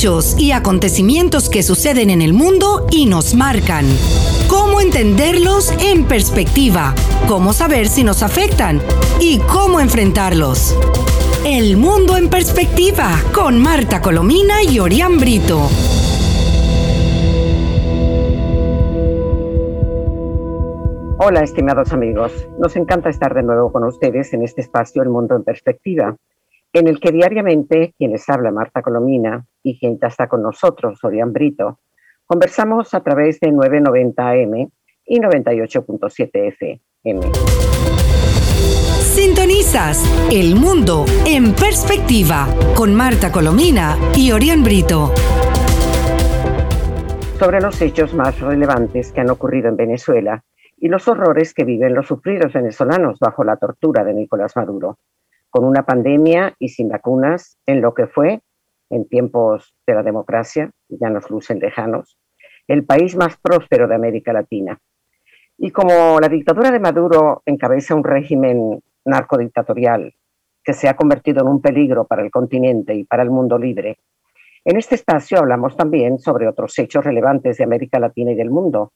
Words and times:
hechos 0.00 0.34
y 0.38 0.52
acontecimientos 0.52 1.50
que 1.50 1.62
suceden 1.62 2.08
en 2.08 2.22
el 2.22 2.32
mundo 2.32 2.86
y 2.90 3.04
nos 3.04 3.34
marcan. 3.34 3.84
Cómo 4.48 4.80
entenderlos 4.80 5.70
en 5.78 6.06
perspectiva, 6.06 6.94
cómo 7.28 7.52
saber 7.52 7.86
si 7.86 8.02
nos 8.02 8.22
afectan 8.22 8.80
y 9.20 9.40
cómo 9.40 9.78
enfrentarlos. 9.78 10.74
El 11.44 11.76
mundo 11.76 12.16
en 12.16 12.30
perspectiva 12.30 13.10
con 13.34 13.60
Marta 13.60 14.00
Colomina 14.00 14.62
y 14.62 14.78
Orián 14.78 15.18
Brito. 15.18 15.68
Hola, 21.18 21.42
estimados 21.42 21.92
amigos. 21.92 22.32
Nos 22.58 22.74
encanta 22.76 23.10
estar 23.10 23.34
de 23.34 23.42
nuevo 23.42 23.70
con 23.70 23.84
ustedes 23.84 24.32
en 24.32 24.44
este 24.44 24.62
espacio 24.62 25.02
El 25.02 25.10
Mundo 25.10 25.36
en 25.36 25.44
Perspectiva 25.44 26.16
en 26.72 26.88
el 26.88 27.00
que 27.00 27.10
diariamente 27.10 27.94
quienes 27.98 28.28
habla 28.28 28.52
Marta 28.52 28.82
Colomina 28.82 29.44
y 29.62 29.78
quien 29.78 29.98
ya 29.98 30.08
está 30.08 30.28
con 30.28 30.42
nosotros, 30.42 31.02
Orián 31.02 31.32
Brito, 31.32 31.80
conversamos 32.26 32.94
a 32.94 33.00
través 33.00 33.40
de 33.40 33.50
990 33.50 34.28
AM 34.28 34.70
y 35.04 35.20
98.7 35.20 36.30
FM. 36.48 37.32
Sintonizas 39.00 40.04
El 40.30 40.54
Mundo 40.54 41.04
en 41.26 41.54
Perspectiva 41.54 42.46
con 42.76 42.94
Marta 42.94 43.32
Colomina 43.32 43.96
y 44.16 44.30
Orián 44.30 44.62
Brito. 44.62 45.12
Sobre 47.38 47.60
los 47.60 47.80
hechos 47.82 48.14
más 48.14 48.38
relevantes 48.38 49.12
que 49.12 49.20
han 49.20 49.30
ocurrido 49.30 49.68
en 49.68 49.76
Venezuela 49.76 50.44
y 50.78 50.88
los 50.88 51.08
horrores 51.08 51.52
que 51.52 51.64
viven 51.64 51.94
los 51.94 52.06
sufridos 52.06 52.52
venezolanos 52.52 53.18
bajo 53.18 53.42
la 53.42 53.56
tortura 53.56 54.04
de 54.04 54.14
Nicolás 54.14 54.54
Maduro 54.54 54.98
con 55.50 55.64
una 55.64 55.84
pandemia 55.84 56.54
y 56.58 56.68
sin 56.68 56.88
vacunas 56.88 57.58
en 57.66 57.80
lo 57.80 57.92
que 57.92 58.06
fue, 58.06 58.40
en 58.88 59.08
tiempos 59.08 59.74
de 59.86 59.94
la 59.94 60.02
democracia, 60.02 60.70
ya 60.88 61.10
nos 61.10 61.28
lucen 61.30 61.58
lejanos, 61.58 62.18
el 62.66 62.84
país 62.84 63.16
más 63.16 63.36
próspero 63.36 63.86
de 63.86 63.94
América 63.94 64.32
Latina. 64.32 64.78
Y 65.58 65.70
como 65.70 66.18
la 66.20 66.28
dictadura 66.28 66.70
de 66.70 66.80
Maduro 66.80 67.42
encabeza 67.44 67.94
un 67.94 68.04
régimen 68.04 68.82
narcodictatorial 69.04 70.14
que 70.62 70.72
se 70.72 70.88
ha 70.88 70.96
convertido 70.96 71.42
en 71.42 71.48
un 71.48 71.60
peligro 71.60 72.06
para 72.06 72.22
el 72.22 72.30
continente 72.30 72.94
y 72.94 73.04
para 73.04 73.22
el 73.22 73.30
mundo 73.30 73.58
libre, 73.58 73.98
en 74.64 74.76
este 74.76 74.94
espacio 74.94 75.38
hablamos 75.38 75.76
también 75.76 76.18
sobre 76.18 76.46
otros 76.46 76.78
hechos 76.78 77.04
relevantes 77.04 77.56
de 77.56 77.64
América 77.64 77.98
Latina 77.98 78.32
y 78.32 78.34
del 78.34 78.50
mundo. 78.50 78.92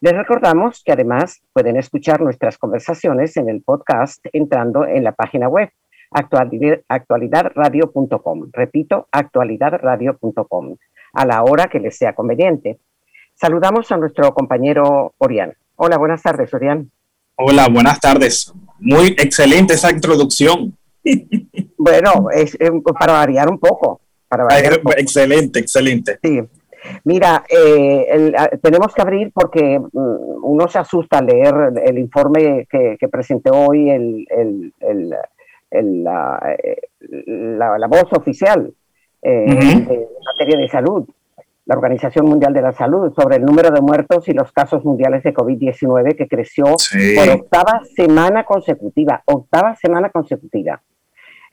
Les 0.00 0.16
recordamos 0.16 0.82
que 0.84 0.92
además 0.92 1.42
pueden 1.52 1.76
escuchar 1.76 2.20
nuestras 2.20 2.58
conversaciones 2.58 3.36
en 3.36 3.48
el 3.48 3.62
podcast 3.62 4.24
entrando 4.32 4.86
en 4.86 5.04
la 5.04 5.12
página 5.12 5.48
web 5.48 5.70
actualidadradio.com. 6.10 8.50
Repito, 8.52 9.08
actualidadradio.com, 9.10 10.76
a 11.12 11.26
la 11.26 11.42
hora 11.42 11.68
que 11.68 11.80
les 11.80 11.96
sea 11.96 12.14
conveniente. 12.14 12.78
Saludamos 13.34 13.90
a 13.90 13.96
nuestro 13.96 14.34
compañero 14.34 15.14
Orián. 15.18 15.54
Hola, 15.76 15.96
buenas 15.96 16.22
tardes, 16.22 16.52
Orián. 16.52 16.90
Hola, 17.36 17.68
buenas 17.72 17.98
tardes. 18.00 18.52
Muy 18.78 19.16
excelente 19.18 19.72
esa 19.74 19.90
introducción. 19.90 20.76
Bueno, 21.82 22.26
es, 22.30 22.58
para 22.98 23.14
variar 23.14 23.48
un 23.48 23.58
poco. 23.58 24.02
Para 24.28 24.46
Excelente, 24.98 25.60
excelente. 25.60 26.18
Sí. 26.22 26.42
Mira, 27.04 27.44
eh, 27.48 28.32
tenemos 28.62 28.94
que 28.94 29.00
abrir 29.00 29.32
porque 29.32 29.78
mm, 29.78 30.42
uno 30.42 30.68
se 30.68 30.78
asusta 30.78 31.18
al 31.18 31.26
leer 31.26 31.54
el 31.86 31.98
informe 31.98 32.66
que, 32.70 32.96
que 32.98 33.08
presenté 33.08 33.50
hoy 33.50 33.90
el, 33.90 34.26
el, 34.30 35.14
la, 35.70 36.56
la, 37.78 37.86
voz 37.86 38.12
oficial 38.12 38.72
eh, 39.22 39.44
en 39.48 40.06
materia 40.24 40.58
de 40.58 40.68
salud, 40.68 41.08
la 41.66 41.76
Organización 41.76 42.26
Mundial 42.26 42.52
de 42.52 42.62
la 42.62 42.72
Salud, 42.72 43.12
sobre 43.14 43.36
el 43.36 43.44
número 43.44 43.70
de 43.70 43.80
muertos 43.80 44.28
y 44.28 44.32
los 44.32 44.50
casos 44.52 44.84
mundiales 44.84 45.22
de 45.22 45.32
COVID-19 45.32 46.16
que 46.16 46.26
creció 46.26 46.64
por 46.64 47.28
octava 47.28 47.82
semana 47.94 48.44
consecutiva, 48.44 49.22
octava 49.26 49.76
semana 49.76 50.10
consecutiva. 50.10 50.82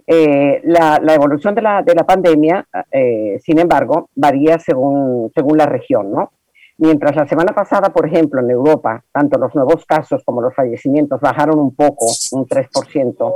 Eh, 0.09 0.61
la, 0.63 0.99
la, 1.03 1.13
evolución 1.13 1.53
de 1.53 1.61
la, 1.61 1.83
de 1.83 1.93
la 1.93 2.05
pandemia, 2.05 2.65
eh, 2.89 3.37
sin 3.43 3.59
embargo, 3.59 4.09
varía 4.15 4.57
según, 4.57 5.31
según 5.35 5.57
la 5.57 5.65
región, 5.65 6.11
¿no? 6.11 6.31
Mientras 6.77 7.15
la 7.15 7.27
semana 7.27 7.53
pasada, 7.53 7.89
por 7.89 8.07
ejemplo, 8.07 8.39
en 8.39 8.51
Europa, 8.51 9.03
tanto 9.11 9.37
los 9.37 9.53
nuevos 9.55 9.83
casos 9.85 10.23
como 10.23 10.41
los 10.41 10.53
fallecimientos 10.53 11.19
bajaron 11.19 11.59
un 11.59 11.75
poco, 11.75 12.05
un 12.31 12.47
3%, 12.47 13.33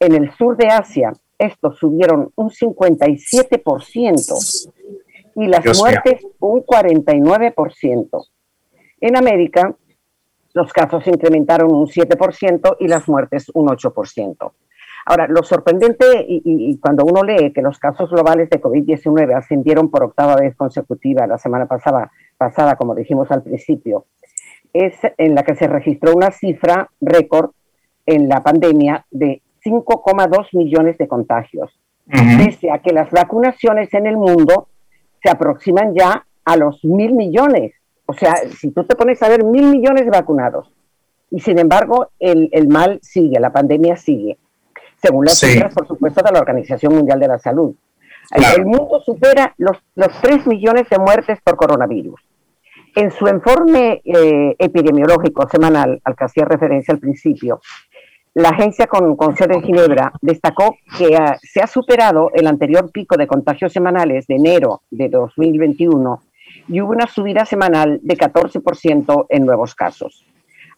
en 0.00 0.14
el 0.14 0.32
sur 0.32 0.56
de 0.56 0.68
Asia, 0.68 1.12
estos 1.38 1.78
subieron 1.78 2.32
un 2.36 2.50
57% 2.50 4.72
y 5.36 5.46
las 5.46 5.78
muertes 5.78 6.26
un 6.40 6.64
49%. 6.64 8.26
En 9.00 9.16
América, 9.16 9.76
los 10.54 10.72
casos 10.72 11.06
incrementaron 11.06 11.72
un 11.74 11.86
7% 11.86 12.76
y 12.80 12.88
las 12.88 13.06
muertes 13.08 13.50
un 13.52 13.68
8%. 13.68 14.52
Ahora, 15.08 15.28
lo 15.28 15.44
sorprendente, 15.44 16.24
y, 16.26 16.76
cuando 16.78 17.04
uno 17.04 17.22
lee 17.22 17.52
que 17.52 17.62
los 17.62 17.78
casos 17.78 18.10
globales 18.10 18.50
de 18.50 18.60
COVID-19 18.60 19.36
ascendieron 19.36 19.88
por 19.88 20.02
octava 20.02 20.34
vez 20.34 20.56
consecutiva 20.56 21.28
la 21.28 21.38
semana 21.38 21.66
pasada, 21.66 22.10
pasada, 22.36 22.74
como 22.74 22.94
dijimos 22.94 23.30
al 23.30 23.44
principio, 23.44 24.06
es 24.72 24.94
en 25.16 25.36
la 25.36 25.44
que 25.44 25.54
se 25.54 25.68
registró 25.68 26.12
una 26.12 26.32
cifra 26.32 26.90
récord 27.00 27.50
en 28.04 28.28
la 28.28 28.42
pandemia 28.42 29.06
de 29.10 29.42
5,2 29.66 30.48
millones 30.52 30.96
de 30.98 31.08
contagios, 31.08 31.76
pese 32.38 32.70
a 32.70 32.78
que 32.78 32.92
las 32.92 33.10
vacunaciones 33.10 33.92
en 33.94 34.06
el 34.06 34.16
mundo 34.16 34.68
se 35.22 35.30
aproximan 35.30 35.92
ya 35.94 36.24
a 36.44 36.56
los 36.56 36.84
mil 36.84 37.14
millones. 37.14 37.72
O 38.06 38.12
sea, 38.12 38.36
si 38.56 38.70
tú 38.70 38.84
te 38.84 38.94
pones 38.94 39.20
a 39.22 39.28
ver 39.28 39.44
mil 39.44 39.66
millones 39.66 40.04
de 40.04 40.10
vacunados, 40.10 40.72
y 41.30 41.40
sin 41.40 41.58
embargo 41.58 42.10
el, 42.20 42.68
mal 42.68 43.00
sigue, 43.02 43.40
la 43.40 43.50
pandemia 43.52 43.96
sigue, 43.96 44.38
según 45.02 45.24
las 45.24 45.38
cifras, 45.38 45.74
por 45.74 45.88
supuesto, 45.88 46.22
de 46.22 46.32
la 46.32 46.38
Organización 46.38 46.94
Mundial 46.94 47.18
de 47.18 47.28
la 47.28 47.38
Salud. 47.38 47.74
El 48.56 48.66
mundo 48.66 49.00
supera 49.00 49.54
los, 49.58 49.76
los 49.94 50.08
3 50.20 50.46
millones 50.46 50.88
de 50.88 50.98
muertes 50.98 51.40
por 51.42 51.56
coronavirus. 51.56 52.20
En 52.96 53.10
su 53.10 53.28
informe 53.28 54.00
eh, 54.04 54.56
epidemiológico 54.58 55.46
semanal, 55.48 56.00
al 56.02 56.16
que 56.16 56.24
hacía 56.24 56.46
referencia 56.46 56.94
al 56.94 56.98
principio, 56.98 57.60
la 58.36 58.50
agencia 58.50 58.86
con, 58.86 59.16
sede 59.34 59.54
en 59.54 59.62
Ginebra 59.62 60.12
destacó 60.20 60.76
que 60.98 61.16
ah, 61.16 61.38
se 61.42 61.62
ha 61.62 61.66
superado 61.66 62.30
el 62.34 62.46
anterior 62.46 62.92
pico 62.92 63.16
de 63.16 63.26
contagios 63.26 63.72
semanales 63.72 64.26
de 64.26 64.34
enero 64.34 64.82
de 64.90 65.08
2021 65.08 66.22
y 66.68 66.82
hubo 66.82 66.92
una 66.92 67.06
subida 67.06 67.46
semanal 67.46 67.98
de 68.02 68.14
14% 68.14 69.26
en 69.30 69.46
nuevos 69.46 69.74
casos. 69.74 70.26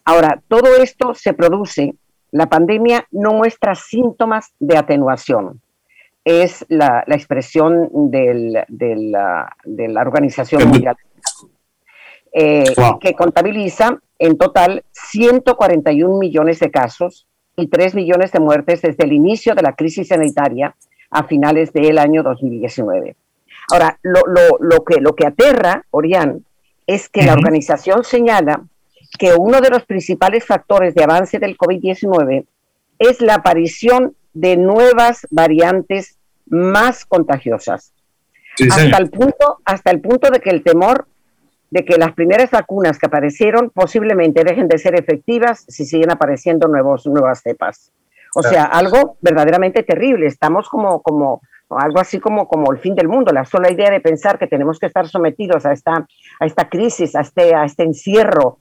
Ahora, 0.05 0.41
todo 0.47 0.77
esto 0.81 1.13
se 1.13 1.33
produce, 1.33 1.95
la 2.31 2.47
pandemia 2.47 3.05
no 3.11 3.33
muestra 3.33 3.75
síntomas 3.75 4.53
de 4.57 4.77
atenuación. 4.77 5.59
Es 6.23 6.65
la, 6.69 7.03
expresión 7.07 7.89
de, 8.09 8.65
la, 8.69 10.01
Organización 10.01 10.69
Mundial 10.69 10.95
eh, 12.31 12.73
que 13.01 13.13
contabiliza 13.15 13.99
en 14.17 14.37
total 14.37 14.85
141 14.93 16.17
millones 16.17 16.59
de 16.59 16.71
casos 16.71 17.25
y 17.59 17.67
3 17.67 17.95
millones 17.95 18.31
de 18.31 18.39
muertes 18.39 18.81
desde 18.81 19.03
el 19.03 19.13
inicio 19.13 19.55
de 19.55 19.61
la 19.61 19.73
crisis 19.73 20.07
sanitaria 20.07 20.75
a 21.11 21.23
finales 21.23 21.73
del 21.73 21.97
año 21.97 22.23
2019. 22.23 23.15
Ahora, 23.71 23.99
lo, 24.01 24.83
que, 24.83 24.99
lo 24.99 25.15
que 25.15 25.27
aterra, 25.27 25.85
Orián, 25.91 26.43
es 26.87 27.07
que 27.09 27.23
la 27.23 27.33
organización 27.33 28.03
señala 28.03 28.63
que 29.17 29.33
uno 29.33 29.61
de 29.61 29.69
los 29.69 29.85
principales 29.85 30.45
factores 30.45 30.95
de 30.95 31.03
avance 31.03 31.39
del 31.39 31.57
COVID-19 31.57 32.45
es 32.97 33.21
la 33.21 33.35
aparición 33.35 34.15
de 34.33 34.57
nuevas 34.57 35.27
variantes 35.29 36.17
más 36.47 37.05
contagiosas. 37.05 37.91
hasta, 38.71 38.97
el 38.97 39.09
punto, 39.09 39.59
hasta 39.65 39.91
el 39.91 40.01
punto 40.01 40.29
de 40.31 40.39
que 40.39 40.49
el 40.49 40.63
temor 40.63 41.07
de 41.71 41.85
que 41.85 41.97
las 41.97 42.13
primeras 42.13 42.51
vacunas 42.51 42.97
que 42.97 43.07
aparecieron 43.07 43.69
posiblemente 43.69 44.43
dejen 44.43 44.67
de 44.67 44.77
ser 44.77 44.99
efectivas 44.99 45.65
si 45.67 45.85
siguen 45.85 46.11
apareciendo 46.11 46.67
nuevos, 46.67 47.05
nuevas 47.05 47.41
cepas. 47.41 47.91
O 48.35 48.43
sea, 48.43 48.65
algo 48.65 49.17
verdaderamente 49.21 49.83
terrible. 49.83 50.27
Estamos 50.27 50.69
como, 50.69 51.01
como 51.01 51.41
algo 51.69 51.99
así 51.99 52.19
como, 52.19 52.47
como 52.47 52.71
el 52.71 52.79
fin 52.79 52.95
del 52.95 53.07
mundo. 53.07 53.31
La 53.31 53.45
sola 53.45 53.71
idea 53.71 53.89
de 53.89 54.01
pensar 54.01 54.37
que 54.37 54.47
tenemos 54.47 54.79
que 54.79 54.85
estar 54.85 55.07
sometidos 55.07 55.65
a 55.65 55.73
esta, 55.73 56.07
a 56.39 56.45
esta 56.45 56.69
crisis, 56.69 57.15
a 57.15 57.21
este, 57.21 57.55
a 57.55 57.65
este 57.65 57.83
encierro, 57.83 58.59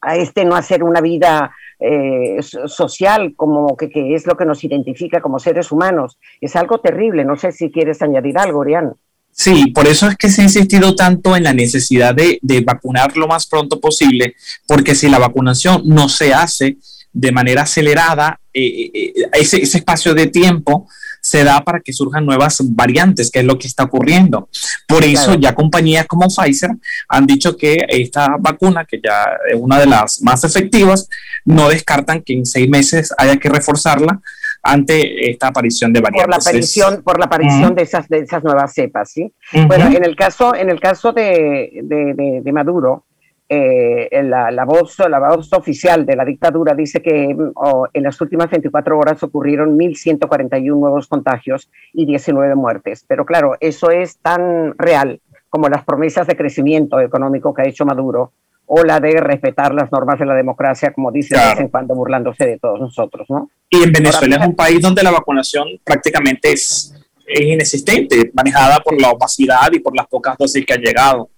a 0.00 0.16
este 0.16 0.44
no 0.44 0.56
hacer 0.56 0.82
una 0.82 1.00
vida 1.00 1.52
eh, 1.78 2.38
social 2.42 3.34
como 3.36 3.76
que, 3.76 3.88
que, 3.88 4.14
es 4.14 4.26
lo 4.26 4.36
que 4.36 4.44
nos 4.44 4.62
identifica 4.64 5.20
como 5.20 5.38
seres 5.38 5.72
humanos. 5.72 6.18
Es 6.40 6.56
algo 6.56 6.80
terrible. 6.80 7.24
No 7.24 7.36
sé 7.36 7.52
si 7.52 7.70
quieres 7.70 8.02
añadir 8.02 8.38
algo, 8.38 8.60
Orián. 8.60 8.94
Sí, 9.34 9.68
por 9.68 9.86
eso 9.88 10.08
es 10.08 10.16
que 10.16 10.28
se 10.30 10.42
ha 10.42 10.44
insistido 10.44 10.94
tanto 10.94 11.34
en 11.36 11.44
la 11.44 11.54
necesidad 11.54 12.14
de, 12.14 12.38
vacunar 12.64 13.16
lo 13.16 13.26
más 13.26 13.46
pronto 13.46 13.80
posible, 13.80 14.36
porque 14.66 14.94
si 14.94 15.08
la 15.08 15.18
vacunación 15.18 15.82
no 15.86 16.08
se 16.08 16.34
hace 16.34 16.76
de 17.12 17.32
manera 17.32 17.62
acelerada, 17.62 18.38
eh, 18.52 18.90
eh, 18.92 19.12
ese, 19.32 19.62
espacio 19.62 20.14
de 20.14 20.26
tiempo 20.26 20.86
se 21.22 21.44
da 21.44 21.62
para 21.62 21.80
que 21.80 21.92
surjan 21.92 22.26
nuevas 22.26 22.58
variantes, 22.60 23.30
que 23.30 23.38
es 23.38 23.44
lo 23.44 23.58
que 23.58 23.68
está 23.68 23.84
ocurriendo. 23.84 24.48
Por 24.86 25.04
eso 25.04 25.34
ya 25.34 25.54
compañías 25.54 26.06
como 26.06 26.26
Pfizer 26.28 26.70
han 27.08 27.26
dicho 27.26 27.56
que 27.56 27.86
esta 27.88 28.36
vacuna, 28.38 28.84
que 28.84 29.00
ya 29.02 29.24
es 29.48 29.56
una 29.56 29.78
de 29.78 29.86
las 29.86 30.20
más 30.20 30.44
efectivas, 30.44 31.08
no 31.44 31.68
descartan 31.68 32.22
que 32.22 32.34
en 32.34 32.44
seis 32.44 32.68
meses 32.68 33.14
haya 33.16 33.36
que 33.36 33.48
reforzarla 33.48 34.20
ante 34.62 35.30
esta 35.30 35.48
aparición 35.48 35.92
de 35.92 36.00
variantes. 36.00 36.24
Por 36.24 36.30
la 36.30 36.36
aparición, 36.36 37.02
por 37.02 37.18
la 37.18 37.24
aparición 37.26 37.74
de, 37.74 37.82
esas, 37.82 38.08
de 38.08 38.18
esas 38.18 38.44
nuevas 38.44 38.72
cepas, 38.72 39.10
¿sí? 39.10 39.32
Bueno, 39.66 39.86
en 39.86 40.04
el 40.04 40.14
caso, 40.14 40.54
en 40.54 40.70
el 40.70 40.80
caso 40.80 41.12
de, 41.12 41.80
de, 41.82 42.52
Maduro, 42.52 43.04
eh, 43.48 44.08
la, 44.22 44.64
voz, 44.64 44.96
la 45.00 45.18
voz 45.18 45.52
oficial 45.52 46.06
de 46.06 46.16
la 46.16 46.24
dictadura 46.24 46.74
dice 46.74 47.02
que 47.02 47.34
mm, 47.34 47.52
en 47.92 48.02
las 48.02 48.20
últimas 48.20 48.50
24 48.50 48.98
horas 48.98 49.22
ocurrieron 49.22 49.76
1.141 49.76 50.78
nuevos 50.78 51.08
contagios 51.08 51.68
y 51.92 52.06
19 52.06 52.54
muertes. 52.54 53.04
Pero 53.06 53.26
claro, 53.26 53.56
eso 53.60 53.90
es 53.90 54.18
tan 54.18 54.78
real 54.78 55.20
como 55.50 55.68
las 55.68 55.84
promesas 55.84 56.26
de 56.26 56.36
crecimiento 56.36 56.98
económico 57.00 57.52
que 57.52 57.62
ha 57.62 57.68
hecho 57.68 57.84
Maduro 57.84 58.32
o 58.74 58.84
la 58.84 59.00
de 59.00 59.20
respetar 59.20 59.74
las 59.74 59.92
normas 59.92 60.18
de 60.18 60.24
la 60.24 60.34
democracia, 60.34 60.94
como 60.94 61.12
dice 61.12 61.38
de 61.38 61.46
vez 61.46 61.60
en 61.60 61.68
cuando 61.68 61.94
burlándose 61.94 62.46
de 62.46 62.58
todos 62.58 62.80
nosotros, 62.80 63.26
¿no? 63.28 63.50
Y 63.68 63.82
en 63.82 63.92
Venezuela 63.92 64.36
es 64.36 64.46
un 64.46 64.56
país 64.56 64.80
donde 64.80 65.02
la 65.02 65.10
vacunación 65.10 65.68
prácticamente 65.84 66.52
es, 66.52 66.94
inexistente, 67.38 68.30
manejada 68.32 68.80
por 68.80 68.98
la 68.98 69.10
opacidad 69.10 69.70
y 69.72 69.78
por 69.80 69.94
las 69.94 70.06
pocas 70.06 70.38
dosis 70.38 70.64
que 70.64 70.72
han 70.72 70.80
llegado. 70.80 71.28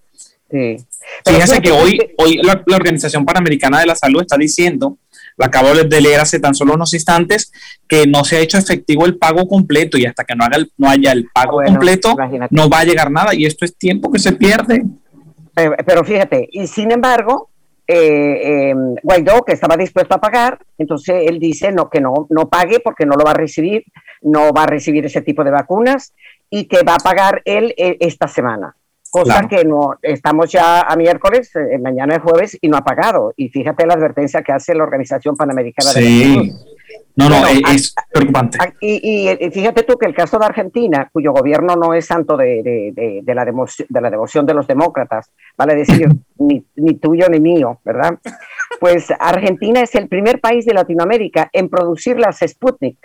Sí. 0.49 0.77
Fíjense 1.25 1.61
que 1.61 1.71
hoy, 1.71 1.99
hoy 2.17 2.39
la, 2.41 2.63
Organización 2.73 3.25
Panamericana 3.25 3.81
de 3.81 3.87
la 3.87 3.95
Salud 3.97 4.21
está 4.21 4.37
diciendo, 4.37 4.97
lo 5.35 5.45
acabo 5.45 5.73
de 5.73 6.01
leer 6.01 6.21
hace 6.21 6.39
tan 6.39 6.55
solo 6.55 6.75
unos 6.75 6.93
instantes, 6.93 7.51
que 7.85 8.07
no 8.07 8.23
se 8.23 8.37
ha 8.37 8.39
hecho 8.39 8.57
efectivo 8.57 9.05
el 9.05 9.17
pago 9.17 9.45
completo 9.45 9.97
y 9.97 10.05
hasta 10.05 10.23
que 10.23 10.35
no, 10.35 10.45
haga 10.45 10.59
no 10.77 10.89
haya 10.89 11.11
el 11.11 11.27
pago 11.33 11.61
completo, 11.65 12.15
no 12.49 12.69
va 12.69 12.79
a 12.79 12.85
llegar 12.85 13.11
nada 13.11 13.35
y 13.35 13.45
esto 13.45 13.65
es 13.65 13.77
tiempo 13.77 14.09
que 14.09 14.19
se 14.19 14.31
pierde. 14.31 14.85
Eh, 15.55 15.71
pero 15.85 16.03
fíjate, 16.03 16.47
y 16.51 16.67
sin 16.67 16.91
embargo, 16.91 17.49
eh, 17.87 18.69
em, 18.69 18.95
Guaidó, 19.01 19.43
que 19.43 19.53
estaba 19.53 19.77
dispuesto 19.77 20.15
a 20.15 20.21
pagar, 20.21 20.59
entonces 20.77 21.23
él 21.27 21.39
dice 21.39 21.71
no, 21.71 21.89
que 21.89 22.01
no, 22.01 22.27
no 22.29 22.49
pague 22.49 22.79
porque 22.79 23.05
no 23.05 23.15
lo 23.15 23.23
va 23.23 23.31
a 23.31 23.35
recibir, 23.35 23.85
no 24.21 24.51
va 24.51 24.63
a 24.63 24.67
recibir 24.67 25.05
ese 25.05 25.21
tipo 25.21 25.43
de 25.43 25.51
vacunas 25.51 26.13
y 26.49 26.65
que 26.65 26.83
va 26.83 26.95
a 26.95 27.03
pagar 27.03 27.41
él 27.45 27.73
eh, 27.77 27.97
esta 27.99 28.27
semana. 28.27 28.75
Cosa 29.11 29.47
que 29.47 29.63
no, 29.63 29.97
estamos 30.01 30.51
ya 30.51 30.81
a 30.81 30.93
miércoles, 30.97 31.49
mañana 31.79 32.15
es 32.15 32.21
jueves 32.21 32.57
y 32.59 32.67
no 32.67 32.75
ha 32.75 32.83
pagado. 32.83 33.33
Y 33.37 33.47
fíjate 33.47 33.85
la 33.85 33.93
advertencia 33.93 34.41
que 34.41 34.51
hace 34.51 34.75
la 34.75 34.83
Organización 34.83 35.37
Panamericana 35.37 35.93
de 35.93 36.01
la 36.01 36.09
Salud 36.09 36.74
no, 37.15 37.29
no, 37.29 37.47
es, 37.47 37.95
preocupante. 38.11 38.57
Y, 38.81 39.29
fíjate 39.51 39.83
tú 39.83 39.97
que 39.97 40.05
el 40.05 40.13
caso 40.13 40.37
de 40.37 40.45
Argentina, 40.45 41.09
cuyo 41.11 41.31
gobierno 41.31 41.75
no 41.75 41.93
es 41.93 42.05
santo 42.05 42.35
de, 42.35 42.93
la, 43.25 43.45
de 43.45 44.01
la 44.01 44.09
devoción 44.09 44.45
de 44.45 44.53
los 44.53 44.67
demócratas, 44.67 45.31
vale 45.57 45.75
decir, 45.75 46.09
ni, 46.37 46.93
tuyo 46.95 47.29
ni 47.29 47.39
mío, 47.39 47.79
¿verdad? 47.85 48.19
Pues 48.79 49.11
Argentina 49.17 49.81
es 49.81 49.95
el 49.95 50.07
primer 50.09 50.41
país 50.41 50.65
de 50.65 50.73
Latinoamérica 50.73 51.49
en 51.53 51.69
producir 51.69 52.19
las 52.19 52.39
Sputnik. 52.39 52.97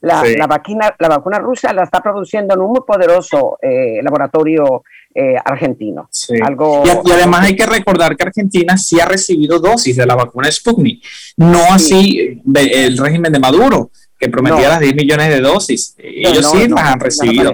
La, 0.00 0.22
la, 0.22 0.46
vacuna, 0.46 0.94
la 0.98 1.08
vacuna 1.08 1.38
rusa 1.38 1.72
la 1.72 1.82
está 1.82 2.00
produciendo 2.00 2.54
en 2.54 2.60
un 2.60 2.70
muy 2.70 2.80
poderoso 2.86 3.58
eh, 3.60 4.00
laboratorio 4.02 4.84
eh, 5.12 5.34
argentino. 5.44 6.08
Algo, 6.42 6.84
y, 6.86 7.10
además 7.10 7.46
hay 7.46 7.56
que 7.56 7.66
recordar 7.66 8.16
que 8.16 8.22
Argentina 8.22 8.76
sí 8.76 9.00
ha 9.00 9.06
recibido 9.06 9.58
dosis 9.58 9.96
de 9.96 10.06
la 10.06 10.14
vacuna 10.14 10.50
Sputnik, 10.52 11.04
no 11.36 11.60
así 11.72 12.40
el 12.54 12.96
régimen 12.96 13.32
de 13.32 13.40
Maduro, 13.40 13.90
que 14.18 14.28
prometía 14.28 14.68
las 14.68 14.80
10 14.80 14.94
millones 14.94 15.28
de 15.28 15.40
dosis. 15.40 15.94
Ellos 15.98 16.50
sí 16.50 16.68
las 16.68 16.84
han 16.84 17.00
recibido. 17.00 17.52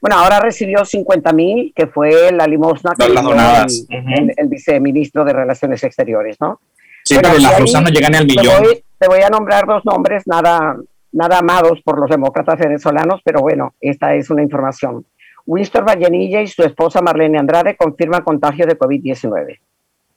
bueno, 0.00 0.16
ahora 0.16 0.40
recibió 0.40 0.84
50 0.84 1.32
mil, 1.32 1.72
que 1.74 1.86
fue 1.86 2.32
la 2.32 2.46
limosna 2.46 2.94
que 2.96 3.06
el, 3.06 4.34
el, 4.36 4.48
viceministro 4.48 5.24
de 5.24 5.32
Relaciones 5.32 5.82
Exteriores, 5.82 6.36
¿no? 6.40 6.60
Sí, 7.04 7.16
pero 7.22 7.38
las 7.38 7.60
rusas 7.60 7.82
no 7.82 7.88
llegan 7.88 8.14
al 8.14 8.26
millón. 8.26 8.64
Te 8.98 9.06
voy, 9.08 9.20
a 9.22 9.28
nombrar 9.28 9.66
dos 9.66 9.84
nombres, 9.84 10.24
nada, 10.26 10.76
nada 11.16 11.38
amados 11.38 11.80
por 11.82 11.98
los 11.98 12.10
demócratas 12.10 12.58
venezolanos, 12.58 13.20
pero 13.24 13.40
bueno, 13.40 13.74
esta 13.80 14.14
es 14.14 14.28
una 14.28 14.42
información. 14.42 15.04
Winston 15.46 15.84
Vallenilla 15.84 16.42
y 16.42 16.46
su 16.46 16.62
esposa 16.62 17.00
Marlene 17.00 17.38
Andrade 17.38 17.76
confirman 17.76 18.22
contagio 18.22 18.66
de 18.66 18.78
COVID-19. 18.78 19.58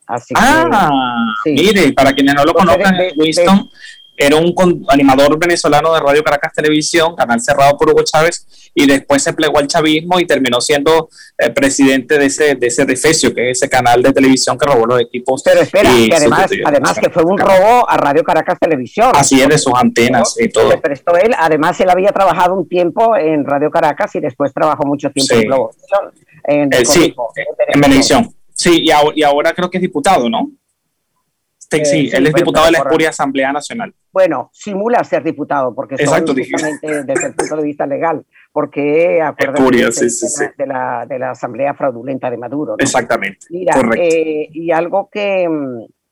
Así 0.07 0.33
ah, 0.35 0.89
mire, 1.45 1.93
para 1.93 2.13
quienes 2.13 2.35
no 2.35 2.43
lo 2.43 2.53
conozcan, 2.53 2.95
Winston 3.15 3.69
era 4.21 4.35
un 4.35 4.53
animador 4.89 5.39
venezolano 5.39 5.93
de 5.93 6.01
Radio 6.01 6.21
Caracas 6.25 6.51
Televisión, 6.53 7.15
canal 7.15 7.39
cerrado 7.39 7.77
por 7.77 7.89
Hugo 7.89 8.03
Chávez, 8.03 8.45
y 8.75 8.85
después 8.85 9.23
se 9.23 9.31
plegó 9.31 9.59
al 9.59 9.67
chavismo 9.67 10.19
y 10.19 10.25
terminó 10.25 10.59
siendo 10.59 11.07
eh, 11.37 11.49
presidente 11.51 12.17
de 12.17 12.25
ese, 12.25 12.55
de 12.55 12.67
ese 12.67 12.85
Defecio, 12.85 13.33
que 13.33 13.49
es 13.49 13.59
ese 13.59 13.69
canal 13.69 14.03
de 14.03 14.11
televisión 14.11 14.57
que 14.57 14.65
robó 14.65 14.85
los 14.85 14.99
equipos. 14.99 15.41
Pero 15.41 15.61
espera, 15.61 15.89
que 15.89 16.13
además, 16.13 16.51
además 16.65 16.99
que 16.99 17.09
fue 17.09 17.23
un 17.23 17.37
robo 17.37 17.89
a 17.89 17.95
Radio 17.95 18.21
Caracas 18.25 18.59
Televisión. 18.59 19.11
Así 19.15 19.41
es, 19.41 19.47
de 19.47 19.57
sus 19.57 19.73
antenas 19.73 20.35
y 20.37 20.49
todo. 20.49 20.69
prestó 20.81 21.15
él, 21.15 21.33
además 21.37 21.79
él 21.79 21.89
había 21.89 22.09
trabajado 22.09 22.55
un 22.55 22.67
tiempo 22.67 23.15
en 23.15 23.45
Radio 23.45 23.71
Caracas 23.71 24.13
y 24.15 24.19
después 24.19 24.53
trabajó 24.53 24.85
mucho 24.85 25.09
tiempo 25.11 25.33
en 25.33 25.41
Globo. 25.43 25.71
En, 26.43 26.73
eh, 26.73 26.83
sí, 26.83 27.15
en. 27.69 28.35
Sí, 28.53 28.83
y 28.83 29.21
ahora 29.23 29.53
creo 29.53 29.69
que 29.69 29.77
es 29.77 29.81
diputado, 29.81 30.29
¿no? 30.29 30.51
Sí, 31.69 32.09
él 32.11 32.27
es 32.27 32.33
diputado 32.33 32.65
de 32.65 32.71
la 32.73 32.77
Espuria 32.79 33.09
Asamblea 33.09 33.51
Nacional. 33.51 33.93
Bueno, 34.11 34.49
simula 34.53 35.03
ser 35.03 35.23
diputado, 35.23 35.73
porque 35.73 35.95
Exacto, 35.95 36.33
justamente 36.33 37.03
desde 37.03 37.27
el 37.27 37.35
punto 37.35 37.55
de 37.57 37.63
vista 37.63 37.85
legal, 37.85 38.25
porque 38.51 39.21
acuérdate 39.21 39.91
sí, 39.91 40.09
sí, 40.09 40.45
de, 40.57 40.67
la, 40.67 41.05
de, 41.07 41.19
la, 41.19 41.31
Asamblea 41.31 41.73
Fraudulenta 41.73 42.29
de 42.31 42.37
Maduro. 42.37 42.75
Exactamente. 42.79 43.45
Mira, 43.49 43.79
eh, 43.95 44.49
y 44.51 44.71
algo 44.71 45.09
que, 45.11 45.47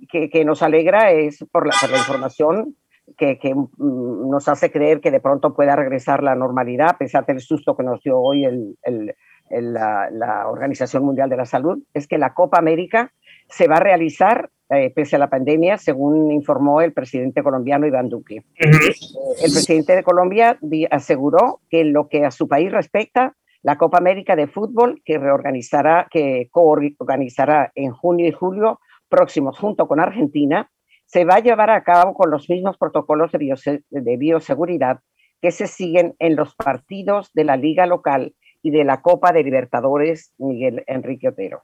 que, 0.09 0.29
que, 0.29 0.45
nos 0.45 0.61
alegra 0.61 1.11
es 1.11 1.43
por 1.51 1.65
la, 1.65 1.73
por 1.81 1.89
la 1.89 1.97
información 1.97 2.75
que, 3.17 3.39
que, 3.39 3.55
mm, 3.55 4.29
nos 4.29 4.47
hace 4.47 4.71
creer 4.71 5.01
que 5.01 5.11
de 5.11 5.19
pronto 5.19 5.55
pueda 5.55 5.75
regresar 5.75 6.21
la 6.21 6.35
normalidad, 6.35 6.89
a 6.89 6.97
pesar 6.97 7.25
del 7.25 7.39
susto 7.39 7.75
que 7.75 7.83
nos 7.83 8.01
dio 8.03 8.19
hoy 8.19 8.45
el, 8.45 8.77
el, 8.83 9.73
la, 9.73 10.09
la 10.11 10.47
Organización 10.47 11.03
Mundial 11.03 11.29
de 11.29 11.37
la 11.37 11.45
Salud, 11.45 11.79
es 11.93 12.07
que 12.07 12.17
la 12.17 12.33
Copa 12.33 12.59
América 12.59 13.11
se 13.49 13.67
va 13.67 13.77
a 13.77 13.79
realizar 13.79 14.51
eh, 14.69 14.91
pese 14.93 15.15
a 15.15 15.19
la 15.19 15.29
pandemia, 15.29 15.77
según 15.77 16.31
informó 16.31 16.81
el 16.81 16.91
presidente 16.91 17.41
colombiano 17.41 17.87
Iván 17.87 18.09
Duque. 18.09 18.43
Eh, 18.55 18.69
el 19.43 19.51
presidente 19.51 19.95
de 19.95 20.03
Colombia 20.03 20.59
aseguró 20.91 21.61
que 21.69 21.81
en 21.81 21.93
lo 21.93 22.09
que 22.09 22.25
a 22.25 22.31
su 22.31 22.47
país 22.47 22.71
respecta, 22.71 23.35
la 23.61 23.77
Copa 23.77 23.97
América 23.97 24.35
de 24.35 24.47
Fútbol, 24.47 25.01
que 25.05 25.17
reorganizará, 25.17 26.07
que 26.11 26.49
coorganizará 26.51 27.71
en 27.75 27.91
junio 27.91 28.27
y 28.27 28.31
julio 28.31 28.79
próximos 29.09 29.57
junto 29.57 29.87
con 29.87 29.99
Argentina, 29.99 30.69
se 31.05 31.23
va 31.23 31.35
a 31.35 31.39
llevar 31.39 31.69
a 31.69 31.83
cabo 31.83 32.13
con 32.13 32.29
los 32.29 32.49
mismos 32.49 32.77
protocolos 32.77 33.31
de, 33.31 33.81
de 33.89 34.17
bioseguridad 34.17 34.99
que 35.41 35.51
se 35.51 35.67
siguen 35.67 36.15
en 36.19 36.35
los 36.35 36.55
partidos 36.55 37.31
de 37.33 37.45
la 37.45 37.55
liga 37.55 37.85
local 37.85 38.35
y 38.61 38.71
de 38.71 38.83
la 38.83 39.01
Copa 39.01 39.31
de 39.31 39.43
Libertadores 39.43 40.33
Miguel 40.37 40.83
Enrique 40.87 41.29
Otero. 41.29 41.63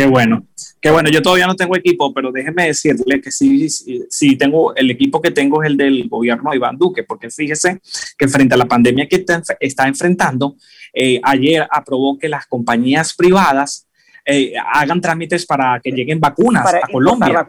Qué 0.00 0.06
bueno, 0.06 0.46
qué 0.80 0.90
bueno. 0.90 1.10
Yo 1.10 1.20
todavía 1.20 1.46
no 1.46 1.54
tengo 1.54 1.76
equipo, 1.76 2.14
pero 2.14 2.32
déjeme 2.32 2.68
decirle 2.68 3.20
que 3.20 3.30
sí, 3.30 3.68
sí, 3.68 4.34
tengo, 4.34 4.74
el 4.74 4.90
equipo 4.90 5.20
que 5.20 5.30
tengo 5.30 5.62
es 5.62 5.68
el 5.68 5.76
del 5.76 6.08
gobierno 6.08 6.50
de 6.50 6.56
Iván 6.56 6.78
Duque, 6.78 7.02
porque 7.02 7.28
fíjese 7.28 7.82
que 8.16 8.26
frente 8.26 8.54
a 8.54 8.56
la 8.56 8.64
pandemia 8.64 9.06
que 9.06 9.22
está, 9.60 9.86
enfrentando, 9.86 10.56
eh, 10.94 11.20
ayer 11.22 11.68
aprobó 11.70 12.18
que 12.18 12.30
las 12.30 12.46
compañías 12.46 13.12
privadas 13.12 13.88
eh, 14.24 14.54
hagan 14.72 15.02
trámites 15.02 15.44
para 15.44 15.78
que 15.80 15.90
lleguen 15.90 16.18
vacunas 16.18 16.72
a 16.72 16.88
Colombia. 16.90 17.46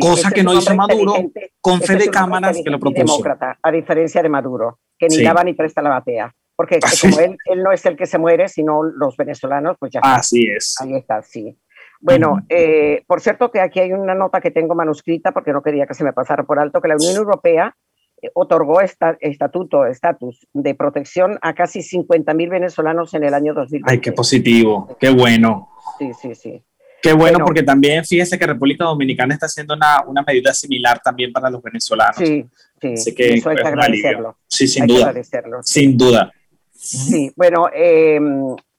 cosa 0.00 0.30
que 0.30 0.42
no 0.42 0.58
hizo 0.58 0.74
Maduro 0.74 1.30
con 1.60 1.82
fe 1.82 1.96
de 1.96 2.08
cámaras 2.08 2.56
que 2.64 2.70
lo 2.70 2.80
propuso. 2.80 3.22
a 3.62 3.70
diferencia 3.70 4.22
de 4.22 4.30
Maduro, 4.30 4.78
que 4.98 5.08
ni 5.08 5.22
daba 5.22 5.44
ni 5.44 5.52
presta 5.52 5.82
la 5.82 5.90
batea. 5.90 6.34
Porque 6.56 6.78
como 7.02 7.18
él, 7.20 7.36
él, 7.44 7.62
no 7.62 7.72
es 7.72 7.84
el 7.84 7.96
que 7.96 8.06
se 8.06 8.16
muere, 8.16 8.48
sino 8.48 8.82
los 8.82 9.16
venezolanos, 9.16 9.76
pues 9.78 9.92
ya. 9.92 10.00
Así 10.02 10.46
es. 10.46 10.76
Ahí 10.80 10.94
está, 10.94 11.20
sí. 11.20 11.58
Bueno, 12.04 12.44
eh, 12.50 13.02
por 13.06 13.22
cierto 13.22 13.50
que 13.50 13.60
aquí 13.60 13.80
hay 13.80 13.92
una 13.92 14.14
nota 14.14 14.42
que 14.42 14.50
tengo 14.50 14.74
manuscrita 14.74 15.32
porque 15.32 15.54
no 15.54 15.62
quería 15.62 15.86
que 15.86 15.94
se 15.94 16.04
me 16.04 16.12
pasara 16.12 16.42
por 16.44 16.58
alto, 16.58 16.82
que 16.82 16.88
la 16.88 16.96
Unión 16.96 17.16
Europea 17.16 17.74
eh, 18.20 18.28
otorgó 18.34 18.82
esta, 18.82 19.16
estatuto, 19.20 19.86
estatus 19.86 20.46
de 20.52 20.74
protección 20.74 21.38
a 21.40 21.54
casi 21.54 21.80
50 21.80 22.34
mil 22.34 22.50
venezolanos 22.50 23.14
en 23.14 23.24
el 23.24 23.32
año 23.32 23.54
2020. 23.54 23.90
Ay, 23.90 24.00
qué 24.00 24.12
positivo, 24.12 24.94
qué 25.00 25.08
bueno. 25.08 25.70
Sí, 25.98 26.10
sí, 26.20 26.34
sí. 26.34 26.62
Qué 27.00 27.14
bueno, 27.14 27.38
porque 27.42 27.62
también 27.62 28.04
fíjese 28.04 28.38
que 28.38 28.46
República 28.48 28.84
Dominicana 28.84 29.32
está 29.32 29.46
haciendo 29.46 29.72
una, 29.72 30.04
una, 30.06 30.22
medida 30.22 30.52
similar 30.52 31.00
también 31.02 31.32
para 31.32 31.48
los 31.48 31.62
venezolanos. 31.62 32.16
Sí, 32.18 32.44
sí. 32.82 32.92
Así 32.92 33.14
que 33.14 33.32
eso 33.32 33.48
hay 33.48 33.56
que 33.56 33.62
agradecerlo. 33.62 34.36
Sí, 34.46 34.68
sin 34.68 34.86
duda. 34.86 35.14
Sin 35.62 35.96
duda. 35.96 36.30
Sí, 36.70 37.32
bueno, 37.34 37.70
eh, 37.74 38.20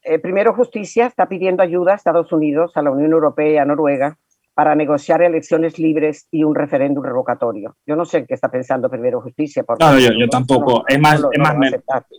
eh, 0.06 0.20
primero 0.20 0.54
Justicia 0.54 1.08
está 1.08 1.28
pidiendo 1.28 1.64
ayuda 1.64 1.94
a 1.94 1.96
Estados 1.96 2.32
Unidos, 2.32 2.72
a 2.76 2.82
la 2.82 2.92
Unión 2.92 3.12
Europea 3.12 3.52
y 3.52 3.58
a 3.58 3.66
Noruega 3.66 4.18
para 4.54 4.74
negociar 4.74 5.22
elecciones 5.22 5.78
libres 5.80 6.28
y 6.32 6.46
un 6.46 6.56
referéndum 6.56 7.04
revocatorio. 7.04 7.76
Yo 7.86 7.98
no 7.98 8.06
sé 8.06 8.20
en 8.20 8.26
qué 8.26 8.36
está 8.36 8.50
pensando 8.50 8.90
primero 8.90 9.20
justicia. 9.20 9.66
no, 9.68 10.00
yo, 10.00 10.30
tampoco. 10.30 10.86
es 10.88 10.98
más, 10.98 11.22
es 11.32 11.40
más 11.40 11.56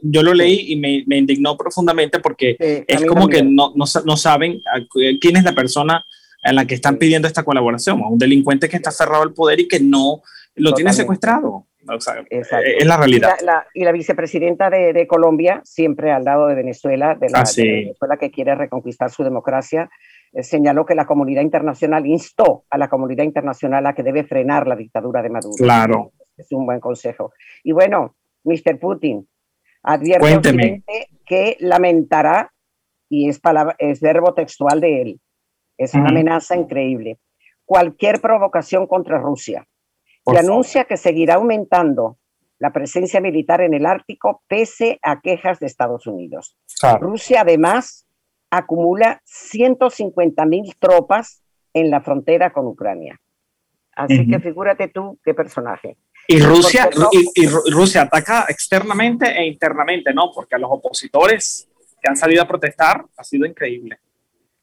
yo 0.03 0.23
lo 0.23 0.35
leí 0.35 0.73
y 0.73 0.77
me, 0.77 1.03
me 1.07 1.17
indignó 1.17 1.57
profundamente 1.57 2.21
porque 2.21 2.57
es 2.59 3.07
como 3.07 3.27
que 3.27 3.43
no, 3.43 3.73
no, 3.75 3.87
no, 4.05 4.17
saben 4.19 4.61
quién 5.19 5.37
es 5.37 5.45
la 5.45 5.55
persona 5.55 6.05
en 6.43 6.57
la 6.57 6.67
que 6.67 6.75
están 6.75 6.99
pidiendo 6.99 7.27
esta 7.27 7.43
colaboración. 7.43 8.03
Un 8.03 8.19
delincuente 8.19 8.69
que 8.69 8.77
está 8.77 8.91
cerrado 8.91 9.23
al 9.23 9.33
poder 9.33 9.61
y 9.61 9.69
que 9.69 9.81
no 9.81 10.21
lo 10.57 10.75
tiene 10.75 10.93
secuestrado. 10.93 11.67
Es 12.31 12.87
la 12.87 12.97
realidad. 12.97 13.37
y 13.75 13.85
la 13.85 13.93
vicepresidenta 13.93 14.71
de, 14.71 14.93
de, 14.93 15.07
Colombia, 15.07 15.61
siempre 15.65 16.13
al 16.13 16.25
lado 16.25 16.47
de 16.47 16.55
Venezuela, 16.55 17.15
de 17.15 17.31
la, 17.31 17.43
de 17.43 17.63
Venezuela 17.63 18.17
que 18.17 18.31
quiere 18.31 18.55
reconquistar 18.55 19.11
su 19.11 19.23
democracia, 19.23 19.89
eh, 20.33 20.43
señaló 20.43 20.85
que 20.85 20.95
la 20.95 21.07
comunidad 21.07 21.43
internacional 21.43 22.07
instó 22.07 22.65
a 22.71 22.79
la 22.79 22.89
comunidad 22.89 23.25
internacional 23.25 23.87
a 23.87 23.95
que 23.95 24.03
debe 24.03 24.25
frenar 24.25 24.67
la 24.67 24.77
dictadura 24.77 25.23
de 25.23 25.31
Maduro. 25.31 25.57
Claro. 25.57 26.13
Es 26.37 26.53
un 26.53 26.67
buen 26.67 26.81
consejo. 26.81 27.33
Y 27.65 27.73
bueno, 27.73 28.17
Mr. 28.45 28.79
Putin 28.79 29.27
advierte 29.83 30.83
que 31.25 31.57
lamentará, 31.61 32.53
y 33.09 33.29
es, 33.29 33.39
palabra, 33.39 33.77
es 33.79 34.01
verbo 34.01 34.35
textual 34.35 34.81
de 34.81 35.03
él, 35.03 35.21
es 35.79 35.95
una 35.95 36.09
amenaza 36.09 36.57
increíble, 36.57 37.19
cualquier 37.65 38.21
provocación 38.21 38.87
contra 38.87 39.19
Rusia. 39.19 39.67
Y 40.27 40.37
anuncia 40.37 40.85
que 40.85 40.97
seguirá 40.97 41.35
aumentando 41.35 42.19
la 42.59 42.73
presencia 42.73 43.21
militar 43.21 43.61
en 43.61 43.75
el 43.75 43.87
Ártico 43.87 44.43
pese 44.49 44.99
a 45.03 45.21
quejas 45.21 45.61
de 45.61 45.67
Estados 45.67 46.07
Unidos. 46.07 46.57
Rusia 47.01 47.43
además 47.43 48.07
acumula 48.51 49.21
150 49.25 50.45
mil 50.47 50.75
tropas 50.79 51.43
en 51.75 51.91
la 51.91 52.01
frontera 52.01 52.53
con 52.53 52.67
Ucrania. 52.67 53.21
Así 53.95 54.29
que 54.29 54.41
figúrate 54.41 54.89
tú 54.89 55.19
qué 55.25 55.35
personaje. 55.35 55.97
Y 56.29 56.41
Rusia, 56.41 56.91
y, 57.13 57.47
Rusia 57.47 58.03
ataca 58.03 58.47
externamente 58.49 59.27
e 59.27 59.47
internamente, 59.47 60.13
¿no? 60.13 60.33
Porque 60.35 60.57
a 60.57 60.59
los 60.59 60.71
opositores 60.71 61.69
que 62.03 62.09
han 62.09 62.17
salido 62.17 62.43
a 62.43 62.49
protestar 62.49 63.05
ha 63.17 63.25
sido 63.25 63.47
increíble. 63.47 63.99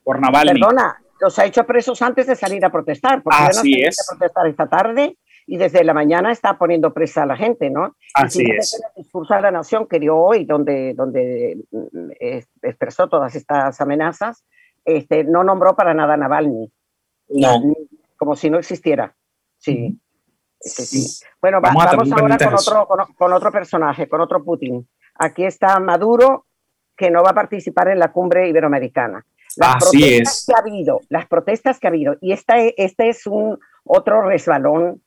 Por 0.03 0.19
Navalny. 0.19 0.59
Perdona, 0.59 1.01
los 1.19 1.39
ha 1.39 1.45
hecho 1.45 1.65
presos 1.65 2.01
antes 2.01 2.27
de 2.27 2.35
salir 2.35 2.63
a 2.65 2.71
protestar. 2.71 3.23
Porque 3.23 3.37
Así 3.39 3.81
es. 3.81 3.97
A 3.99 4.17
protestar 4.17 4.47
esta 4.47 4.67
tarde 4.67 5.17
y 5.45 5.57
desde 5.57 5.83
la 5.83 5.93
mañana 5.93 6.31
está 6.31 6.57
poniendo 6.57 6.93
presa 6.93 7.23
a 7.23 7.25
la 7.25 7.35
gente, 7.35 7.69
¿no? 7.69 7.95
Así 8.13 8.43
es. 8.49 8.81
El 8.95 9.03
discurso 9.03 9.33
de 9.33 9.41
la 9.41 9.51
nación 9.51 9.87
que 9.87 9.99
dio 9.99 10.17
hoy, 10.17 10.45
donde, 10.45 10.93
donde 10.93 11.57
mm, 11.71 12.11
expresó 12.61 13.07
todas 13.07 13.35
estas 13.35 13.79
amenazas, 13.81 14.43
este, 14.85 15.23
no 15.23 15.43
nombró 15.43 15.75
para 15.75 15.93
nada 15.93 16.13
a 16.13 16.17
Navalny. 16.17 16.71
No. 17.29 17.75
Como 18.17 18.35
si 18.35 18.49
no 18.49 18.57
existiera. 18.57 19.15
Sí. 19.57 19.99
sí. 20.59 21.25
Bueno, 21.41 21.59
vamos, 21.61 21.85
ahora 21.85 21.97
con 22.37 22.53
otro, 22.53 22.87
con, 23.17 23.33
otro 23.33 23.51
personaje, 23.51 24.07
con 24.07 24.21
otro 24.21 24.43
Putin. 24.43 24.87
Aquí 25.15 25.45
está 25.45 25.79
Maduro, 25.79 26.45
que 26.95 27.11
no 27.11 27.23
va 27.23 27.31
a 27.31 27.35
participar 27.35 27.89
en 27.89 27.99
la 27.99 28.11
cumbre 28.11 28.47
iberoamericana. 28.47 29.25
Las 29.55 29.75
Así 29.75 29.99
protestas 29.99 30.39
es. 30.39 30.45
que 30.45 30.53
ha 30.53 30.59
habido, 30.59 31.01
las 31.09 31.27
protestas 31.27 31.79
que 31.79 31.87
ha 31.87 31.89
habido, 31.89 32.15
y 32.21 32.31
esta, 32.31 32.57
este 32.59 33.09
es 33.09 33.27
un 33.27 33.59
otro 33.83 34.21
resbalón 34.23 34.93
eh, 34.93 34.99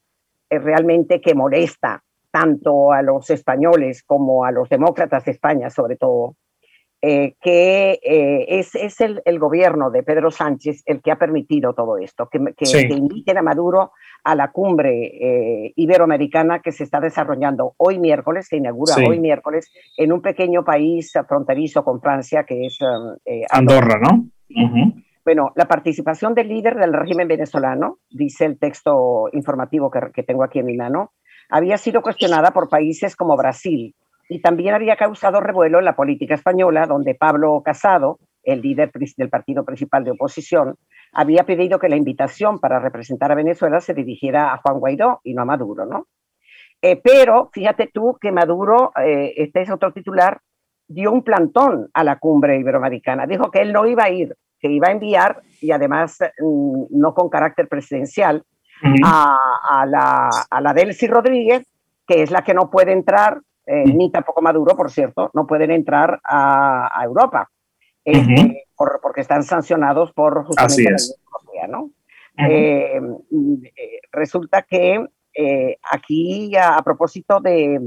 realmente 0.50 1.20
que 1.20 1.34
molesta 1.34 2.02
tanto 2.30 2.92
a 2.92 3.02
los 3.02 3.30
españoles 3.30 4.02
como 4.02 4.44
a 4.44 4.50
los 4.50 4.68
demócratas 4.68 5.24
de 5.24 5.32
España, 5.32 5.70
sobre 5.70 5.96
todo, 5.96 6.36
eh, 7.02 7.34
que 7.40 8.00
eh, 8.02 8.58
es, 8.58 8.74
es 8.74 9.00
el, 9.00 9.22
el, 9.24 9.38
gobierno 9.38 9.90
de 9.90 10.02
Pedro 10.02 10.30
Sánchez 10.30 10.82
el 10.86 11.02
que 11.02 11.12
ha 11.12 11.18
permitido 11.18 11.72
todo 11.72 11.98
esto, 11.98 12.28
que, 12.28 12.40
que, 12.56 12.94
inviten 12.94 13.38
a 13.38 13.42
Maduro 13.42 13.92
a 14.24 14.34
la 14.34 14.50
cumbre 14.50 15.72
iberoamericana 15.76 16.60
que 16.60 16.72
se 16.72 16.84
está 16.84 16.98
desarrollando 17.00 17.74
hoy 17.76 17.98
miércoles, 17.98 18.48
que 18.48 18.56
inaugura 18.56 18.96
hoy 19.08 19.20
miércoles, 19.20 19.70
en 19.96 20.10
un 20.10 20.20
pequeño 20.20 20.64
país 20.64 21.12
fronterizo 21.28 21.84
con 21.84 22.00
Francia 22.00 22.44
que 22.44 22.66
es 22.66 22.78
Andorra, 23.50 24.00
¿no? 24.00 24.26
Bueno, 25.26 25.50
la 25.56 25.66
participación 25.66 26.34
del 26.34 26.46
líder 26.46 26.76
del 26.76 26.92
régimen 26.92 27.26
venezolano, 27.26 27.98
dice 28.08 28.44
el 28.44 28.60
texto 28.60 29.28
informativo 29.32 29.90
que, 29.90 30.22
tengo 30.22 30.44
aquí 30.44 30.60
en 30.60 30.66
mi 30.66 30.76
mano, 30.76 31.14
había 31.48 31.78
sido 31.78 32.00
cuestionada 32.00 32.52
por 32.52 32.68
países 32.68 33.16
como 33.16 33.36
Brasil 33.36 33.96
y 34.28 34.40
también 34.40 34.74
había 34.74 34.94
causado 34.94 35.40
revuelo 35.40 35.80
en 35.80 35.84
la 35.84 35.96
política 35.96 36.36
española, 36.36 36.86
donde 36.86 37.16
Pablo 37.16 37.60
Casado, 37.64 38.20
el 38.44 38.62
líder 38.62 38.92
del 38.92 39.28
partido 39.28 39.64
principal 39.64 40.04
de 40.04 40.12
oposición, 40.12 40.76
había 41.12 41.42
pedido 41.42 41.80
que 41.80 41.88
la 41.88 41.96
invitación 41.96 42.60
para 42.60 42.78
representar 42.78 43.32
a 43.32 43.34
Venezuela 43.34 43.80
se 43.80 43.94
dirigiera 43.94 44.54
a 44.54 44.58
Juan 44.58 44.78
Guaidó 44.78 45.22
y 45.24 45.34
no 45.34 45.42
a 45.42 45.44
Maduro, 45.44 45.86
¿no? 45.86 46.06
Eh, 46.80 47.00
pero 47.02 47.50
fíjate 47.52 47.90
tú 47.92 48.16
que 48.20 48.30
Maduro, 48.30 48.92
eh, 49.04 49.34
este 49.38 49.62
es 49.62 49.70
otro 49.72 49.92
titular, 49.92 50.40
dio 50.86 51.10
un 51.10 51.24
plantón 51.24 51.90
a 51.94 52.04
la 52.04 52.20
cumbre 52.20 52.60
iberoamericana. 52.60 53.26
Dijo 53.26 53.50
que 53.50 53.62
él 53.62 53.72
no 53.72 53.86
iba 53.86 54.04
a 54.04 54.10
ir, 54.10 54.36
que 54.68 54.74
iba 54.74 54.88
a 54.88 54.92
enviar, 54.92 55.42
y 55.60 55.70
además 55.70 56.18
mm, 56.38 56.84
no 56.90 57.14
con 57.14 57.28
carácter 57.28 57.68
presidencial, 57.68 58.44
a, 59.02 59.86
la, 59.86 60.28
a 60.50 60.60
la 60.60 60.74
Delcy 60.74 61.06
Rodríguez, 61.06 61.66
que 62.06 62.22
es 62.22 62.30
la 62.30 62.42
que 62.42 62.54
no 62.54 62.70
puede 62.70 62.92
entrar, 62.92 63.40
eh, 63.66 63.84
ni 63.84 64.10
tampoco 64.10 64.42
Maduro, 64.42 64.76
por 64.76 64.90
cierto, 64.90 65.30
no 65.34 65.46
pueden 65.46 65.70
entrar 65.70 66.20
a, 66.22 67.00
Europa, 67.04 67.50
este, 68.04 68.64
porque 69.02 69.22
están 69.22 69.42
sancionados 69.42 70.12
por 70.12 70.44
justamente 70.44 70.92
la 70.92 70.98
Europea, 71.32 71.66
¿no? 71.68 71.90
Eh, 72.38 73.00
eh, 73.74 74.00
resulta 74.12 74.62
que 74.62 75.04
aquí, 75.90 76.54
a, 76.56 76.80
propósito 76.82 77.40
de, 77.40 77.80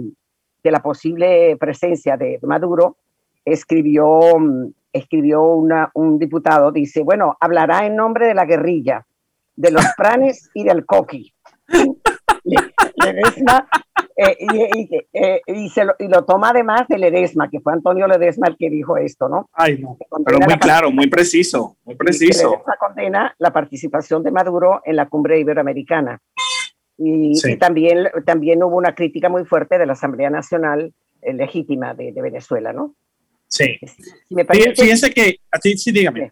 de, 0.63 0.71
la 0.71 0.81
posible 0.81 1.55
presencia 1.57 2.17
de 2.17 2.39
Maduro, 2.41 2.97
escribió 3.45 4.19
mm, 4.37 4.71
escribió 4.93 5.43
una, 5.43 5.91
un 5.93 6.19
diputado, 6.19 6.71
dice, 6.71 7.03
bueno, 7.03 7.37
hablará 7.39 7.85
en 7.85 7.95
nombre 7.95 8.27
de 8.27 8.33
la 8.33 8.45
guerrilla, 8.45 9.05
de 9.55 9.71
los 9.71 9.83
pranes 9.97 10.49
y 10.53 10.63
del 10.63 10.85
coqui. 10.85 11.33
Ledesma, 12.43 13.67
eh, 14.15 14.37
eh, 15.13 15.41
y, 15.47 15.69
se 15.69 15.85
lo, 15.85 15.93
y, 15.99 16.07
lo, 16.07 16.25
toma 16.25 16.49
además 16.49 16.87
de 16.87 16.97
Ledesma, 16.97 17.49
que 17.49 17.59
fue 17.59 17.73
Antonio 17.73 18.07
Ledesma 18.07 18.47
el 18.47 18.57
que 18.57 18.69
dijo 18.69 18.97
esto, 18.97 19.29
¿no? 19.29 19.49
Ay, 19.53 19.77
no, 19.77 19.97
pero 20.25 20.39
muy 20.39 20.57
claro, 20.57 20.91
muy 20.91 21.07
preciso, 21.07 21.77
muy 21.85 21.95
preciso. 21.95 22.51
Ledesma 22.51 22.75
condena 22.77 23.35
la 23.37 23.53
participación 23.53 24.23
de 24.23 24.31
Maduro 24.31 24.81
en 24.83 24.95
la 24.95 25.07
cumbre 25.07 25.39
iberoamericana. 25.39 26.19
Y, 26.97 27.57
también, 27.57 28.09
también 28.25 28.61
hubo 28.61 28.75
una 28.75 28.93
crítica 28.93 29.29
muy 29.29 29.45
fuerte 29.45 29.77
de 29.77 29.85
la 29.85 29.93
Asamblea 29.93 30.29
Nacional 30.29 30.93
eh, 31.21 31.33
Legítima 31.33 31.93
de, 31.93 32.11
de 32.11 32.21
Venezuela, 32.21 32.73
¿no? 32.73 32.95
Sí. 33.49 33.77
Fíjense 34.75 35.11
que, 35.11 35.39
a 35.51 35.59
ti 35.59 35.77
sí, 35.77 35.91
dígame. 35.91 36.31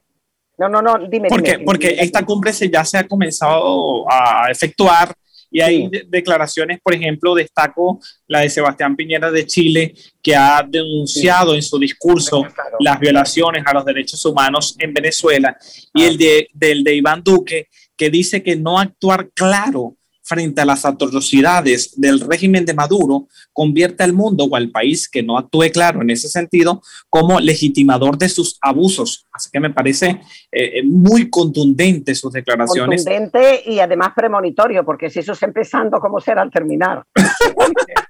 No, 0.58 0.70
no, 0.70 0.82
no, 0.82 1.08
dime. 1.10 1.28
Porque, 1.28 1.60
porque 1.60 1.98
esta 2.00 2.24
cumbre 2.24 2.54
se, 2.54 2.70
ya 2.70 2.86
se 2.86 2.98
ha 2.98 3.08
comenzado 3.08 4.06
a 4.10 4.50
efectuar 4.50 5.14
y 5.50 5.62
hay 5.62 5.90
declaraciones, 6.08 6.80
por 6.82 6.94
ejemplo, 6.94 7.34
destaco 7.34 8.00
la 8.28 8.42
de 8.42 8.50
Sebastián 8.50 8.96
Piñera 8.96 9.32
de 9.32 9.46
Chile, 9.46 9.94
que 10.22 10.36
ha 10.36 10.66
denunciado 10.68 11.56
en 11.56 11.62
su 11.62 11.80
discurso 11.80 12.46
las 12.80 13.00
violaciones 13.00 13.64
a 13.66 13.74
los 13.74 13.86
derechos 13.86 14.24
humanos 14.26 14.76
en 14.80 14.94
Venezuela, 14.94 15.58
y 15.94 16.04
ah. 16.04 16.08
el 16.08 16.18
de, 16.18 16.50
del 16.54 16.84
de 16.84 16.96
Iván 16.96 17.24
Duque, 17.24 17.68
que 17.96 18.10
dice 18.10 18.44
que 18.44 18.56
no 18.56 18.78
actuar 18.78 19.30
claro 19.34 19.97
frente 20.27 20.62
a 20.62 20.65
las 20.65 20.86
atrocidades 20.86 22.00
del 22.00 22.19
régimen 22.19 22.65
de 22.65 22.74
Maduro 22.74 23.27
convierte 23.53 24.03
al 24.03 24.13
mundo 24.13 24.43
o 24.43 24.55
al 24.55 24.69
país 24.72 25.07
que 25.07 25.24
no 25.24 25.38
actúe 25.38 25.72
claro 25.72 26.01
en 26.01 26.10
ese 26.10 26.27
sentido 26.27 26.81
como 27.10 27.39
legitimador 27.39 28.17
de 28.17 28.27
sus 28.27 28.57
abusos. 28.62 29.25
Así 29.31 29.50
que 29.51 29.60
me 29.60 29.69
parece 29.69 30.19
eh, 30.51 30.84
muy 30.84 31.29
contundente 31.29 32.13
sus 32.13 32.34
declaraciones. 32.34 33.05
Contundente 33.05 33.63
y 33.65 33.79
además 33.79 34.10
premonitorio, 34.15 34.84
porque 34.84 35.10
si 35.10 35.19
eso 35.19 35.31
es 35.31 35.43
empezando, 35.43 36.00
¿cómo 36.00 36.19
será 36.19 36.41
al 36.41 36.51
terminar? 36.51 37.03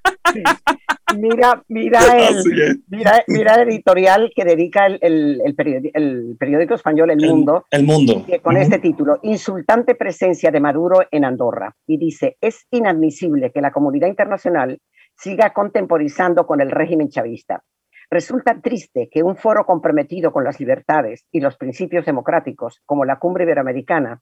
Mira, 1.15 1.63
mira, 1.69 1.99
el, 2.29 2.83
mira, 2.89 3.23
mira 3.27 3.55
el 3.55 3.69
editorial 3.69 4.31
que 4.35 4.43
dedica 4.43 4.85
el, 4.87 4.99
el, 5.01 6.35
periódico, 6.37 6.73
español 6.73 7.11
El 7.11 7.19
Mundo. 7.25 7.65
El, 7.71 7.85
Mundo. 7.85 8.25
Con 8.41 8.57
este 8.57 8.79
título, 8.79 9.19
Insultante 9.23 9.95
presencia 9.95 10.51
de 10.51 10.59
Maduro 10.59 10.99
en 11.09 11.23
Andorra. 11.23 11.73
Y 11.85 11.97
dice, 11.97 12.37
es 12.41 12.65
inadmisible 12.71 13.51
que 13.51 13.61
la 13.61 13.71
comunidad 13.71 14.07
internacional 14.07 14.79
siga 15.15 15.53
contemporizando 15.53 16.45
con 16.45 16.61
el 16.61 16.71
régimen 16.71 17.09
chavista. 17.09 17.63
Resulta 18.09 18.61
triste 18.61 19.09
que 19.11 19.23
un 19.23 19.35
foro 19.35 19.65
comprometido 19.65 20.31
con 20.31 20.43
las 20.43 20.59
libertades 20.59 21.25
y 21.31 21.41
los 21.41 21.57
principios 21.57 22.05
democráticos, 22.05 22.81
como 22.85 23.03
la 23.03 23.19
Cumbre 23.19 23.43
Iberoamericana, 23.43 24.21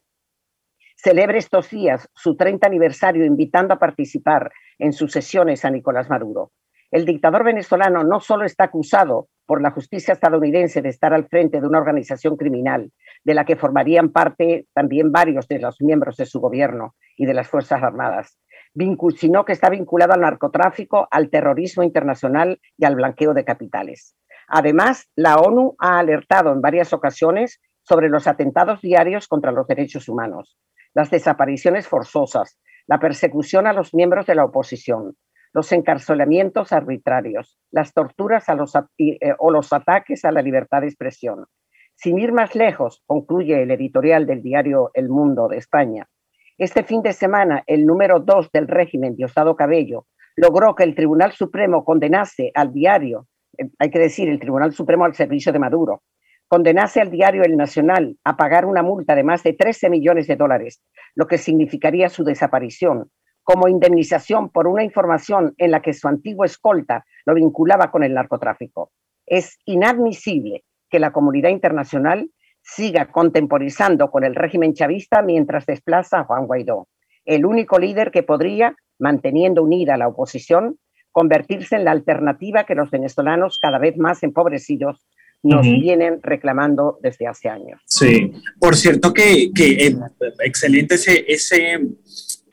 celebre 1.05 1.37
estos 1.37 1.69
días 1.69 2.09
su 2.15 2.35
30 2.35 2.65
aniversario 2.65 3.25
invitando 3.25 3.75
a 3.75 3.77
participar 3.77 4.51
en 4.79 4.91
sus 4.91 5.11
sesiones 5.11 5.63
a 5.63 5.69
Nicolás 5.69 6.09
Maduro. 6.09 6.51
El 6.89 7.05
dictador 7.05 7.43
venezolano 7.43 8.03
no 8.03 8.19
solo 8.19 8.43
está 8.43 8.63
acusado 8.63 9.27
por 9.45 9.61
la 9.61 9.69
justicia 9.69 10.15
estadounidense 10.15 10.81
de 10.81 10.89
estar 10.89 11.13
al 11.13 11.27
frente 11.27 11.61
de 11.61 11.67
una 11.67 11.77
organización 11.77 12.37
criminal, 12.37 12.91
de 13.23 13.35
la 13.35 13.45
que 13.45 13.55
formarían 13.55 14.09
parte 14.09 14.65
también 14.73 15.11
varios 15.11 15.47
de 15.47 15.59
los 15.59 15.79
miembros 15.79 16.17
de 16.17 16.25
su 16.25 16.39
gobierno 16.39 16.95
y 17.15 17.27
de 17.27 17.35
las 17.35 17.49
Fuerzas 17.49 17.83
Armadas, 17.83 18.39
sino 19.15 19.45
que 19.45 19.53
está 19.53 19.69
vinculado 19.69 20.13
al 20.13 20.21
narcotráfico, 20.21 21.07
al 21.11 21.29
terrorismo 21.29 21.83
internacional 21.83 22.59
y 22.79 22.85
al 22.85 22.95
blanqueo 22.95 23.35
de 23.35 23.45
capitales. 23.45 24.15
Además, 24.47 25.07
la 25.15 25.35
ONU 25.35 25.75
ha 25.77 25.99
alertado 25.99 26.51
en 26.51 26.61
varias 26.61 26.93
ocasiones 26.93 27.61
sobre 27.83 28.09
los 28.09 28.25
atentados 28.25 28.81
diarios 28.81 29.27
contra 29.27 29.51
los 29.51 29.67
derechos 29.67 30.09
humanos, 30.09 30.57
las 30.95 31.11
desapariciones 31.11 31.87
forzosas, 31.87 32.57
la 32.87 32.99
persecución 32.99 33.67
a 33.67 33.73
los 33.73 33.93
miembros 33.93 34.25
de 34.25 34.33
la 34.33 34.45
oposición, 34.45 35.15
los 35.53 35.71
encarcelamientos 35.71 36.73
arbitrarios, 36.73 37.59
las 37.69 37.93
torturas 37.93 38.49
a 38.49 38.55
los, 38.55 38.73
eh, 38.97 39.19
o 39.37 39.51
los 39.51 39.71
ataques 39.71 40.25
a 40.25 40.31
la 40.31 40.41
libertad 40.41 40.81
de 40.81 40.87
expresión. 40.87 41.45
Sin 41.95 42.17
ir 42.17 42.31
más 42.31 42.55
lejos, 42.55 43.03
concluye 43.05 43.61
el 43.61 43.71
editorial 43.71 44.25
del 44.25 44.41
diario 44.41 44.89
El 44.93 45.09
Mundo 45.09 45.47
de 45.47 45.57
España, 45.57 46.07
este 46.57 46.83
fin 46.83 47.01
de 47.01 47.11
semana 47.11 47.63
el 47.67 47.85
número 47.85 48.21
2 48.21 48.49
del 48.53 48.69
régimen, 48.69 49.17
Diosdado 49.17 49.57
Cabello, 49.57 50.07
logró 50.37 50.73
que 50.73 50.83
el 50.83 50.95
Tribunal 50.95 51.33
Supremo 51.33 51.83
condenase 51.83 52.51
al 52.53 52.71
diario, 52.71 53.27
eh, 53.57 53.69
hay 53.77 53.89
que 53.89 53.99
decir, 53.99 54.29
el 54.29 54.39
Tribunal 54.39 54.71
Supremo 54.71 55.03
al 55.03 55.15
servicio 55.15 55.51
de 55.51 55.59
Maduro, 55.59 56.03
condenase 56.55 57.01
al 57.01 57.11
diario 57.11 57.43
El 57.43 57.57
Nacional 57.57 58.15
a 58.23 58.37
pagar 58.37 58.65
una 58.65 58.81
multa 58.81 59.13
de 59.13 59.25
más 59.25 59.43
de 59.43 59.51
13 59.51 59.89
millones 59.89 60.25
de 60.25 60.37
dólares, 60.37 60.81
lo 61.13 61.27
que 61.27 61.37
significaría 61.37 62.07
su 62.07 62.23
desaparición, 62.23 63.11
como 63.43 63.67
indemnización 63.67 64.49
por 64.49 64.65
una 64.65 64.81
información 64.81 65.53
en 65.57 65.71
la 65.71 65.81
que 65.81 65.93
su 65.93 66.07
antiguo 66.07 66.45
escolta 66.45 67.03
lo 67.25 67.33
vinculaba 67.33 67.91
con 67.91 68.05
el 68.05 68.13
narcotráfico. 68.13 68.93
Es 69.25 69.57
inadmisible 69.65 70.63
que 70.89 70.99
la 70.99 71.11
comunidad 71.11 71.49
internacional 71.49 72.29
siga 72.61 73.11
contemporizando 73.11 74.09
con 74.09 74.23
el 74.23 74.33
régimen 74.33 74.73
chavista 74.73 75.21
mientras 75.21 75.65
desplaza 75.65 76.19
a 76.19 76.23
Juan 76.23 76.47
Guaidó, 76.47 76.87
el 77.25 77.45
único 77.45 77.79
líder 77.79 78.11
que 78.11 78.23
podría, 78.23 78.77
manteniendo 78.97 79.61
unida 79.61 79.97
la 79.97 80.07
oposición, 80.07 80.79
convertirse 81.11 81.75
en 81.75 81.83
la 81.83 81.91
alternativa 81.91 82.63
que 82.63 82.75
los 82.75 82.91
venezolanos 82.91 83.59
cada 83.59 83.77
vez 83.77 83.97
más 83.97 84.23
empobrecidos 84.23 85.05
nos 85.43 85.61
vienen 85.61 86.19
reclamando 86.23 86.97
desde 87.01 87.27
hace 87.27 87.49
años. 87.49 87.79
Sí, 87.85 88.31
por 88.59 88.75
cierto 88.75 89.13
que, 89.13 89.51
que 89.53 89.87
eh, 89.87 89.95
excelente 90.43 90.95
ese, 90.95 91.23
ese 91.27 91.79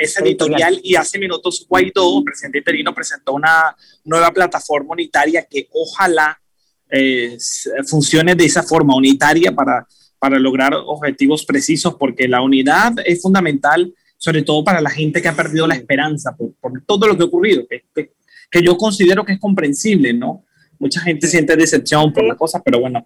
ese 0.03 0.21
editorial 0.23 0.81
y 0.83 0.97
hace 0.97 1.19
minutos 1.19 1.65
Guaidó, 1.69 2.23
presidente 2.25 2.59
interino, 2.59 2.95
presentó 2.95 3.35
una 3.35 3.77
nueva 4.05 4.31
plataforma 4.31 4.93
unitaria 4.93 5.47
que 5.49 5.69
ojalá 5.73 6.41
eh, 6.91 7.39
funcione 7.87 8.35
de 8.35 8.45
esa 8.45 8.63
forma 8.63 8.95
unitaria 8.97 9.53
para, 9.53 9.87
para 10.19 10.39
lograr 10.39 10.75
objetivos 10.75 11.45
precisos, 11.45 11.95
porque 11.95 12.29
la 12.29 12.43
unidad 12.43 12.95
es 13.05 13.23
fundamental, 13.23 13.95
sobre 14.17 14.43
todo 14.43 14.63
para 14.65 14.81
la 14.81 14.91
gente 14.91 15.23
que 15.23 15.29
ha 15.29 15.37
perdido 15.37 15.67
la 15.67 15.75
esperanza 15.75 16.37
por, 16.37 16.83
todo 16.85 17.07
lo 17.07 17.17
que 17.17 17.23
ha 17.23 17.27
ocurrido, 17.27 17.67
que, 17.69 17.85
que, 18.51 18.63
yo 18.63 18.77
considero 18.77 19.25
que 19.25 19.33
es 19.33 19.41
comprensible, 19.41 20.13
¿no? 20.13 20.45
Mucha 20.83 21.01
gente 21.01 21.29
siente 21.29 21.55
decepción 21.55 22.13
por 22.13 22.25
las 22.25 22.37
cosas, 22.37 22.61
pero 22.65 22.81
bueno, 22.81 23.05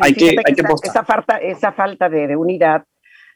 hay, 0.00 0.14
que, 0.14 0.28
hay 0.28 0.54
que, 0.54 0.62
esa, 0.84 1.02
falta, 1.02 1.38
esa 1.38 1.72
falta 1.72 2.08
de 2.08 2.36
unidad 2.36 2.84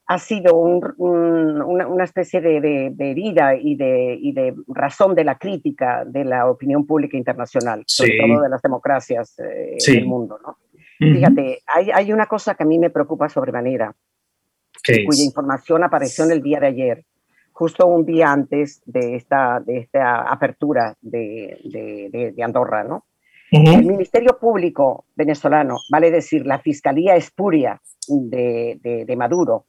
ha 0.07 0.19
sido 0.19 0.55
una, 0.55 2.05
especie 2.05 2.41
de, 2.41 2.95
herida 2.99 3.57
y 3.57 3.75
de, 3.75 4.21
de, 4.33 4.55
razón 4.69 5.17
de 5.17 5.25
la 5.25 5.39
crítica 5.39 6.05
de 6.07 6.25
la 6.25 6.49
opinión 6.49 6.87
pública 6.87 7.17
internacional, 7.17 7.83
sobre 7.85 8.19
todo 8.19 8.43
de 8.43 8.49
las 8.49 8.63
democracias 8.63 9.37
eh, 9.41 9.77
del 9.85 10.07
mundo. 10.07 10.39
¿no? 10.41 10.59
Fíjate, 10.99 11.63
hay, 11.67 12.13
una 12.13 12.27
cosa 12.27 12.55
que 12.55 12.63
a 12.63 12.67
mí 12.67 12.79
me 12.79 12.91
preocupa 12.91 13.29
sobremanera, 13.29 13.93
cuya 15.05 15.25
información 15.25 15.83
apareció 15.83 16.25
en 16.27 16.31
el 16.31 16.43
día 16.43 16.61
de 16.61 16.67
ayer, 16.69 17.05
justo 17.53 17.87
un 17.87 18.05
día 18.05 18.31
antes 18.31 18.83
de 18.85 19.17
esta, 19.17 19.61
de 19.61 19.79
esta 19.79 20.31
apertura 20.31 20.95
de, 21.01 22.35
Andorra. 22.43 22.85
¿no? 22.85 23.05
El 23.55 23.85
Ministerio 23.85 24.39
Público 24.39 25.07
venezolano, 25.15 25.77
vale 25.91 26.11
decir, 26.11 26.47
la 26.47 26.59
Fiscalía 26.59 27.17
Espuria 27.17 27.81
de 28.09 29.15
Maduro, 29.17 29.67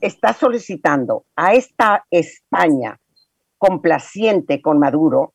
está, 0.00 0.32
solicitando 0.32 1.26
a 1.36 1.54
esta 1.54 2.04
España 2.10 2.98
complaciente 3.56 4.60
con 4.60 4.78
Maduro, 4.78 5.34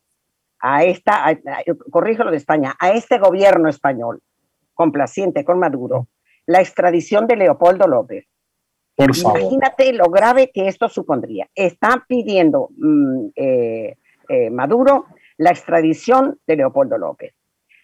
a 0.59 0.83
esta, 0.83 1.37
corrijo 1.89 2.23
lo 2.23 2.31
de 2.31 2.37
España, 2.37 2.75
a 2.79 2.91
este 2.91 3.17
gobierno 3.17 3.69
español 3.69 4.21
complaciente 4.73 5.45
con 5.45 5.59
Maduro, 5.59 6.07
la 6.45 6.59
extradición 6.59 7.27
de 7.27 7.37
Leopoldo 7.37 7.87
López. 7.87 8.25
Por 8.95 9.15
Imagínate 9.15 9.93
lo 9.93 10.05
grave 10.05 10.51
que 10.51 10.67
esto 10.67 10.89
supondría. 10.89 11.47
Está 11.53 12.03
pidiendo 12.07 12.69
mm, 12.77 13.27
eh, 13.35 13.95
eh, 14.27 14.49
Maduro 14.49 15.05
la 15.37 15.51
extradición 15.51 16.39
de 16.47 16.55
Leopoldo 16.55 16.97
López. 16.97 17.33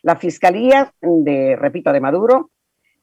La 0.03 0.17
Fiscalía 0.17 0.93
de, 1.01 1.55
repito, 1.55 1.91
de 1.91 2.01
Maduro 2.01 2.51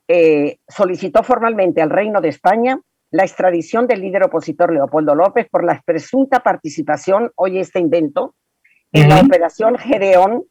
eh, 0.06 0.58
solicitó 0.68 1.22
formalmente 1.22 1.80
al 1.80 1.90
Reino 1.90 2.20
de 2.20 2.28
España 2.28 2.78
la 3.10 3.24
extradición 3.24 3.86
del 3.86 4.02
líder 4.02 4.24
opositor 4.24 4.72
Leopoldo 4.72 5.14
López 5.14 5.48
por 5.50 5.64
la 5.64 5.82
presunta 5.84 6.40
participación, 6.40 7.32
hoy 7.36 7.58
este 7.58 7.80
invento, 7.80 8.34
en 8.92 9.08
la 9.08 9.20
operación 9.20 9.78
Gedeón, 9.78 10.44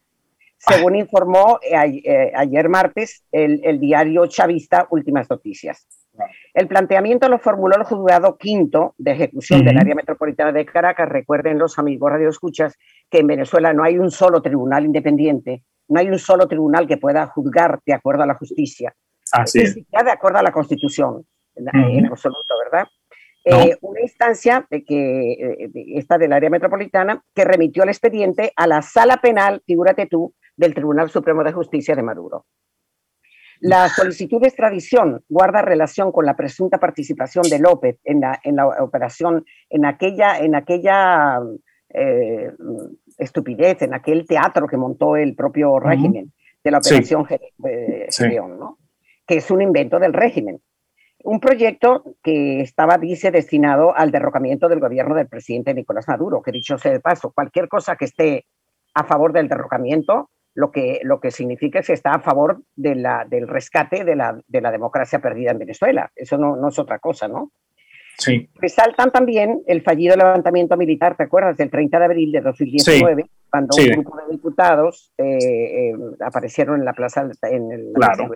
según 0.58 0.96
informó 0.96 1.60
eh, 1.62 2.02
eh, 2.04 2.32
ayer 2.36 2.68
martes 2.68 3.24
el, 3.32 3.80
diario 3.80 4.26
chavista 4.28 4.88
Últimas 4.90 5.30
Noticias. 5.30 5.88
El 6.54 6.68
planteamiento 6.68 7.30
lo 7.30 7.40
formuló 7.40 7.78
el 7.78 7.84
juzgado 7.84 8.38
quinto 8.38 8.96
de 8.98 9.12
ejecución 9.12 9.64
del 9.64 9.78
área 9.78 9.96
metropolitana 9.96 10.52
de 10.52 10.66
Caracas. 10.66 11.08
Recuerden 11.08 11.58
los 11.58 11.80
amigos 11.80 12.12
radioescuchas 12.12 12.78
que 13.10 13.20
en 13.20 13.28
Venezuela 13.28 13.74
no 13.74 13.84
hay 13.84 13.98
un 13.98 14.12
solo 14.12 14.42
tribunal 14.42 14.86
independiente, 14.86 15.64
no 15.90 16.00
hay 16.00 16.08
un 16.08 16.20
solo 16.20 16.48
tribunal 16.48 16.88
que 16.88 16.98
pueda 16.98 17.28
juzgar 17.28 17.80
de 17.86 17.94
acuerdo 17.94 18.24
a 18.24 18.28
la 18.28 18.36
justicia, 18.36 18.96
Así 19.32 19.60
es. 19.60 19.76
de 19.76 20.12
acuerdo 20.12 20.40
a 20.40 20.44
la 20.44 20.52
Constitución 20.52 21.26
en 21.56 22.06
absoluto, 22.06 22.56
¿verdad? 22.64 22.88
Eh, 23.46 23.78
una 23.82 24.02
instancia 24.02 24.66
de 24.70 24.84
que 24.84 25.32
eh, 25.32 25.72
esta 25.96 26.18
del 26.18 26.34
área 26.34 26.50
metropolitana 26.50 27.24
que 27.34 27.46
remitió 27.46 27.84
el 27.84 27.90
expediente 27.90 28.52
a 28.56 28.68
la 28.68 28.82
sala 28.82 29.18
penal, 29.18 29.62
figúrate 29.66 30.08
tú, 30.08 30.34
del 30.56 30.74
Tribunal 30.74 31.10
Supremo 31.10 31.44
de 31.44 31.54
Justicia 31.54 31.96
de 31.96 32.04
Maduro. 32.04 32.46
La 33.62 33.90
solicitud 33.90 34.42
de 34.42 34.48
extradición 34.48 35.24
guarda 35.28 35.62
relación 35.62 36.12
con 36.12 36.26
la 36.26 36.36
presunta 36.36 36.78
participación 36.78 37.44
de 37.50 37.60
López 37.60 38.00
en 38.04 38.22
la, 38.22 38.40
en 38.44 38.56
la 38.56 38.68
operación, 38.68 39.46
en 39.70 39.86
aquella, 39.86 40.38
en 40.40 40.56
aquella 40.56 41.40
eh, 41.90 42.52
estupidez, 43.20 43.82
en 43.84 43.94
aquel 43.94 44.26
teatro 44.26 44.68
que 44.68 44.78
montó 44.78 45.16
el 45.16 45.36
propio 45.36 45.80
régimen 45.80 46.34
de 46.64 46.72
la 46.72 46.80
operación 46.80 47.28
sí. 48.10 48.26
¿no? 48.36 48.78
que 49.28 49.38
es 49.38 49.52
un 49.52 49.62
invento 49.62 50.00
del 50.00 50.14
régimen 50.14 50.60
un 51.24 51.40
proyecto 51.40 52.04
que 52.24 52.62
estaba, 52.62 52.98
dice, 52.98 53.32
destinado 53.32 53.96
al 53.96 54.12
derrocamiento 54.12 54.70
del 54.70 54.80
gobierno 54.80 55.16
del 55.16 55.28
presidente 55.28 55.74
Nicolás 55.74 56.08
Maduro, 56.08 56.42
que 56.42 56.52
dicho 56.52 56.78
sea 56.78 56.92
de 56.92 57.00
paso, 57.00 57.32
cualquier 57.32 57.68
cosa 57.68 57.96
que 57.96 58.06
esté 58.06 58.46
a 58.94 59.04
favor 59.04 59.34
del 59.34 59.50
derrocamiento, 59.50 60.30
lo 60.54 60.72
que, 60.72 61.00
lo 61.04 61.20
que 61.20 61.32
significa 61.32 61.80
es 61.80 61.88
que 61.88 61.94
está 61.94 62.12
a 62.12 62.22
favor 62.22 62.62
de 62.76 62.96
la, 62.96 63.26
del 63.26 63.48
rescate 63.48 64.04
de 64.04 64.16
la, 64.16 64.40
de 64.48 64.62
la 64.62 64.72
democracia 64.72 65.20
perdida 65.20 65.52
en 65.52 65.60
Venezuela. 65.60 66.12
Eso 66.16 66.38
no, 66.38 66.56
no 66.56 66.70
es 66.70 66.80
otra 66.80 67.00
cosa, 67.00 67.28
¿no? 67.28 67.52
Sí. 68.20 68.50
Resaltan 68.56 69.12
también 69.12 69.64
el 69.66 69.82
fallido 69.82 70.16
levantamiento 70.16 70.78
militar, 70.78 71.16
¿te 71.16 71.24
acuerdas? 71.24 71.58
Del 71.58 71.70
30 71.70 72.00
de 72.00 72.06
abril 72.06 72.32
de 72.32 72.42
2019, 72.42 73.26
cuando 73.50 73.76
un 73.78 73.86
grupo 73.88 74.18
de 74.18 74.32
diputados 74.32 75.14
eh, 75.18 75.24
eh, 75.26 75.94
aparecieron 76.20 76.80
en 76.80 76.86
la 76.86 76.94
plaza, 76.94 77.28
en 77.44 77.72
el 77.72 77.92
claro. 77.94 78.30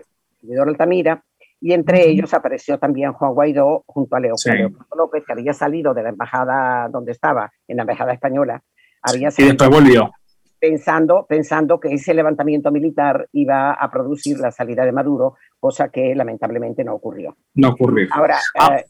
Altamira, 0.66 1.24
y 1.64 1.72
entre 1.72 2.10
ellos 2.10 2.34
apareció 2.34 2.78
también 2.78 3.14
Juan 3.14 3.34
Guaidó 3.34 3.84
junto 3.88 4.18
a 4.18 4.20
Leopoldo 4.20 4.84
López, 4.98 5.24
que 5.26 5.32
había 5.32 5.54
salido 5.54 5.94
de 5.94 6.04
la 6.04 6.10
embajada 6.10 6.90
donde 6.90 7.14
estaba, 7.14 7.54
en 7.70 7.78
la 7.78 7.84
embajada 7.84 8.12
española. 8.12 8.62
Había 9.02 9.30
y 9.38 9.44
después 9.44 9.70
volvió. 9.70 10.12
Pensando, 10.60 11.26
pensando 11.28 11.80
que 11.80 11.94
ese 11.94 12.14
levantamiento 12.14 12.70
militar 12.72 13.30
iba 13.32 13.72
a 13.72 13.92
producir 13.92 14.40
la 14.40 14.52
salida 14.52 14.84
de 14.84 14.92
Maduro, 14.92 15.36
cosa 15.58 15.88
que 15.88 16.14
lamentablemente 16.16 16.84
no 16.84 16.96
ocurrió. 16.96 17.38
No 17.56 17.70
ocurrió. 17.70 18.10
Ahora, 18.12 18.40
ah. 18.60 18.76
eh, 18.78 18.86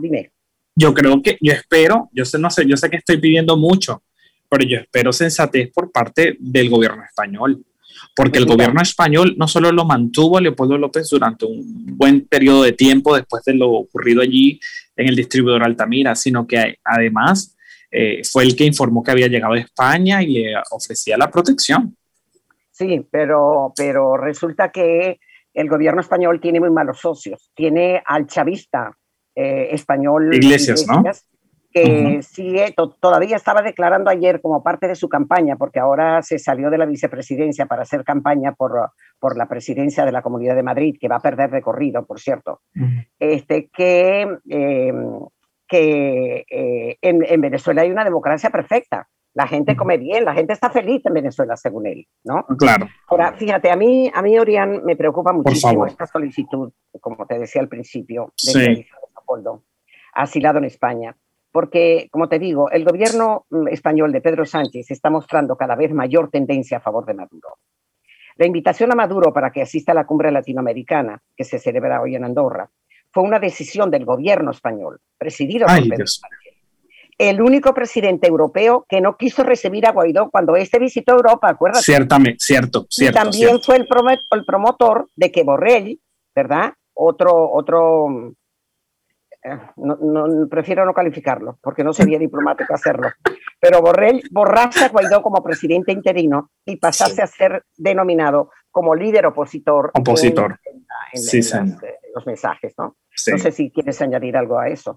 dime. 0.00 0.30
Yo 0.74 0.94
creo 0.94 1.22
que, 1.22 1.36
yo 1.40 1.52
espero, 1.52 2.08
yo 2.12 2.24
sé, 2.24 2.38
no 2.38 2.50
sé, 2.50 2.66
yo 2.66 2.76
sé 2.76 2.88
que 2.88 2.96
estoy 2.96 3.18
pidiendo 3.18 3.56
mucho, 3.56 4.02
pero 4.48 4.64
yo 4.64 4.78
espero 4.78 5.12
sensatez 5.12 5.70
por 5.72 5.90
parte 5.90 6.36
del 6.38 6.70
gobierno 6.70 7.04
español 7.04 7.64
porque 8.14 8.38
el 8.38 8.46
gobierno 8.46 8.80
español 8.80 9.34
no 9.36 9.48
solo 9.48 9.72
lo 9.72 9.84
mantuvo 9.84 10.38
a 10.38 10.40
Leopoldo 10.40 10.78
López 10.78 11.08
durante 11.10 11.46
un 11.46 11.62
buen 11.96 12.26
periodo 12.26 12.62
de 12.62 12.72
tiempo 12.72 13.14
después 13.14 13.42
de 13.44 13.54
lo 13.54 13.70
ocurrido 13.70 14.22
allí 14.22 14.60
en 14.96 15.08
el 15.08 15.16
distribuidor 15.16 15.62
Altamira, 15.62 16.14
sino 16.14 16.46
que 16.46 16.76
además 16.84 17.56
eh, 17.90 18.22
fue 18.24 18.44
el 18.44 18.56
que 18.56 18.64
informó 18.64 19.02
que 19.02 19.10
había 19.10 19.28
llegado 19.28 19.54
a 19.54 19.58
España 19.58 20.22
y 20.22 20.28
le 20.28 20.54
ofrecía 20.70 21.16
la 21.16 21.30
protección. 21.30 21.96
sí, 22.70 23.06
pero, 23.10 23.72
pero 23.76 24.16
resulta 24.16 24.70
que 24.70 25.18
el 25.52 25.68
gobierno 25.68 26.00
español 26.00 26.40
tiene 26.40 26.60
muy 26.60 26.70
malos 26.70 27.00
socios. 27.00 27.50
Tiene 27.54 28.02
al 28.06 28.26
chavista 28.26 28.96
eh, 29.34 29.68
español. 29.72 30.34
Iglesias, 30.34 30.86
¿no? 30.86 31.02
Que 31.72 32.20
sigue, 32.22 32.74
todavía 32.98 33.36
estaba 33.36 33.62
declarando 33.62 34.10
ayer 34.10 34.40
como 34.40 34.60
parte 34.60 34.88
de 34.88 34.96
su 34.96 35.08
campaña, 35.08 35.54
porque 35.54 35.78
ahora 35.78 36.20
se 36.20 36.40
salió 36.40 36.68
de 36.68 36.78
la 36.78 36.84
vicepresidencia 36.84 37.66
para 37.66 37.82
hacer 37.82 38.02
campaña 38.02 38.52
por, 38.52 38.90
por 39.20 39.38
la 39.38 39.46
presidencia 39.46 40.04
de 40.04 40.10
la 40.10 40.20
Comunidad 40.20 40.56
de 40.56 40.64
Madrid, 40.64 40.96
que 41.00 41.06
va 41.06 41.16
a 41.16 41.20
perder 41.20 41.50
recorrido, 41.50 42.04
por 42.04 42.18
cierto, 42.18 42.62
este, 43.20 43.68
que, 43.68 44.36
eh, 44.48 44.92
que 45.68 46.44
eh, 46.50 46.98
en, 47.00 47.24
en 47.24 47.40
Venezuela 47.40 47.82
hay 47.82 47.90
una 47.92 48.04
democracia 48.04 48.50
perfecta 48.50 49.08
la 49.34 49.46
gente 49.46 49.76
come 49.76 49.96
bien, 49.96 50.24
la 50.24 50.34
gente 50.34 50.52
está 50.52 50.70
feliz 50.70 51.02
en 51.04 51.14
Venezuela, 51.14 51.56
según 51.56 51.86
él, 51.86 52.06
¿no? 52.24 52.44
Claro. 52.58 52.88
Ahora, 53.06 53.32
fíjate, 53.34 53.70
a 53.70 53.76
mí, 53.76 54.10
a 54.12 54.22
mí 54.22 54.38
Orián, 54.38 54.84
me 54.84 54.96
preocupa 54.96 55.32
muchísimo 55.32 55.86
esta 55.86 56.06
solicitud, 56.06 56.72
como 57.00 57.26
te 57.26 57.38
decía 57.38 57.62
al 57.62 57.68
principio, 57.68 58.32
de 58.44 58.52
sí. 58.52 58.86
Leopoldo, 59.30 59.64
asilado 60.14 60.58
en 60.58 60.64
España. 60.64 61.16
Porque, 61.52 62.08
como 62.12 62.28
te 62.28 62.38
digo, 62.38 62.70
el 62.70 62.84
gobierno 62.84 63.46
mm, 63.50 63.68
español 63.68 64.12
de 64.12 64.20
Pedro 64.20 64.46
Sánchez 64.46 64.90
está 64.90 65.10
mostrando 65.10 65.56
cada 65.56 65.74
vez 65.74 65.92
mayor 65.92 66.30
tendencia 66.30 66.78
a 66.78 66.80
favor 66.80 67.06
de 67.06 67.14
Maduro. 67.14 67.58
La 68.36 68.46
invitación 68.46 68.92
a 68.92 68.94
Maduro 68.94 69.32
para 69.32 69.50
que 69.50 69.62
asista 69.62 69.92
a 69.92 69.96
la 69.96 70.06
cumbre 70.06 70.30
latinoamericana, 70.30 71.20
que 71.36 71.44
se 71.44 71.58
celebra 71.58 72.00
hoy 72.00 72.14
en 72.14 72.24
Andorra, 72.24 72.70
fue 73.12 73.24
una 73.24 73.40
decisión 73.40 73.90
del 73.90 74.04
gobierno 74.04 74.52
español, 74.52 75.00
presidido 75.18 75.66
por 75.66 75.88
Pedro 75.88 76.06
Sánchez 76.06 76.60
el 77.20 77.42
único 77.42 77.74
presidente 77.74 78.26
europeo 78.26 78.86
que 78.88 79.02
no 79.02 79.18
quiso 79.18 79.42
recibir 79.42 79.86
a 79.86 79.92
Guaidó 79.92 80.30
cuando 80.30 80.56
este 80.56 80.78
visitó 80.78 81.12
Europa, 81.12 81.50
¿acuerdas? 81.50 81.84
Ciertamente, 81.84 82.38
cierto, 82.40 82.86
cierto. 82.88 83.18
Y 83.18 83.22
también 83.22 83.60
fue 83.60 83.76
el, 83.76 83.86
el, 84.30 84.44
promotor 84.46 85.06
de 85.16 85.30
que 85.30 85.44
Borrell, 85.44 86.00
¿verdad? 86.34 86.72
Otro, 86.94 87.52
otro, 87.52 88.06
eh, 89.42 89.58
no, 89.76 90.48
prefiero 90.48 90.84
no 90.84 90.92
calificarlo, 90.92 91.58
porque 91.62 91.82
no 91.82 91.92
sería 91.92 92.18
diplomático 92.26 92.74
hacerlo, 92.74 93.10
pero 93.60 93.80
Borrell 93.80 94.22
borrase 94.30 94.84
a 94.84 94.88
Guaidó 94.88 95.22
como 95.22 95.42
presidente 95.42 95.92
interino 95.92 96.50
y 96.64 96.76
pasase 96.76 97.22
a 97.22 97.26
ser 97.26 97.64
denominado 97.76 98.50
como 98.70 98.94
líder 98.94 99.26
opositor. 99.26 99.90
Opositor. 99.94 100.58
En, 101.12 101.20
sí, 101.20 101.40
los 102.14 102.26
mensajes, 102.26 102.74
¿no? 102.78 102.96
No 103.30 103.38
sé 103.38 103.52
si 103.52 103.70
quieres 103.70 104.00
añadir 104.00 104.36
algo 104.36 104.58
a 104.58 104.68
eso. 104.68 104.96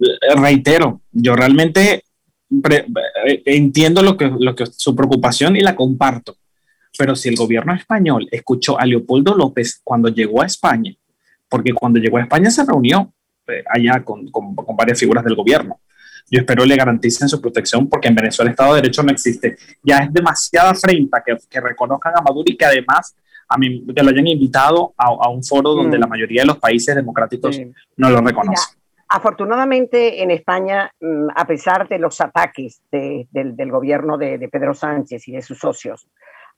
Eh, 0.00 0.34
reitero, 0.36 1.00
yo 1.12 1.34
realmente 1.34 2.04
eh, 2.50 3.42
entiendo 3.46 4.02
lo 4.02 4.16
que, 4.16 4.30
lo 4.38 4.54
que 4.54 4.66
su 4.66 4.94
preocupación 4.94 5.56
y 5.56 5.60
la 5.60 5.74
comparto, 5.74 6.36
pero 6.98 7.16
si 7.16 7.28
el 7.28 7.36
gobierno 7.36 7.74
español 7.74 8.28
escuchó 8.30 8.78
a 8.78 8.86
Leopoldo 8.86 9.34
López 9.34 9.80
cuando 9.82 10.08
llegó 10.08 10.42
a 10.42 10.46
España, 10.46 10.94
porque 11.48 11.72
cuando 11.72 11.98
llegó 11.98 12.18
a 12.18 12.22
España 12.22 12.50
se 12.50 12.64
reunió 12.64 13.12
eh, 13.12 13.23
allá 13.68 14.02
con, 14.04 14.28
con, 14.30 14.76
varias 14.76 14.98
figuras 14.98 15.24
del 15.24 15.34
gobierno. 15.34 15.80
Yo 16.30 16.40
espero 16.40 16.64
le 16.64 16.76
garanticen 16.76 17.28
su 17.28 17.40
protección 17.40 17.88
porque 17.88 18.08
en 18.08 18.14
Venezuela 18.14 18.48
el 18.48 18.52
Estado 18.52 18.74
de 18.74 18.82
Derecho 18.82 19.02
no 19.02 19.12
existe. 19.12 19.56
Ya 19.82 19.98
es 19.98 20.12
demasiada 20.12 20.70
afrenta 20.70 21.22
que, 21.24 21.36
que 21.48 21.60
reconozcan 21.60 22.14
a 22.16 22.22
Maduro 22.22 22.46
y 22.46 22.56
que 22.56 22.64
además 22.64 23.14
a 23.48 23.58
mí, 23.58 23.84
que 23.94 24.02
lo 24.02 24.10
hayan 24.10 24.26
invitado 24.26 24.94
a, 24.96 25.06
a 25.06 25.28
un 25.28 25.42
foro 25.42 25.74
donde 25.74 25.98
mm. 25.98 26.00
la 26.00 26.06
mayoría 26.06 26.42
de 26.42 26.46
los 26.46 26.58
países 26.58 26.94
democráticos 26.94 27.60
no 27.96 28.10
lo 28.10 28.20
reconocen. 28.20 28.78
Afortunadamente 29.08 30.22
en 30.22 30.30
España, 30.30 30.90
mm, 31.00 31.28
a 31.34 31.46
pesar 31.46 31.88
de 31.88 31.98
los 31.98 32.20
ataques 32.20 32.82
del, 32.90 33.70
gobierno 33.70 34.16
de, 34.18 34.48
Pedro 34.50 34.74
Sánchez 34.74 35.28
y 35.28 35.32
de 35.32 35.42
sus 35.42 35.58
socios 35.58 36.08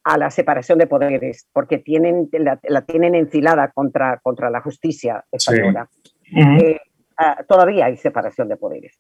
a 0.05 0.17
la 0.17 0.31
separación 0.31 0.79
de 0.79 0.87
poderes, 0.87 1.49
porque 1.53 1.79
tienen, 1.79 2.31
la, 2.33 2.83
tienen 2.83 3.17
enfilada 3.17 3.73
contra, 3.73 4.21
contra 4.23 4.51
la 4.51 4.61
justicia 4.61 5.25
española, 5.33 5.89
eh, 6.35 6.81
ah, 7.19 7.45
todavía 7.49 7.87
hay 7.87 7.97
separación 7.97 8.49
de 8.49 8.57
poderes. 8.57 8.99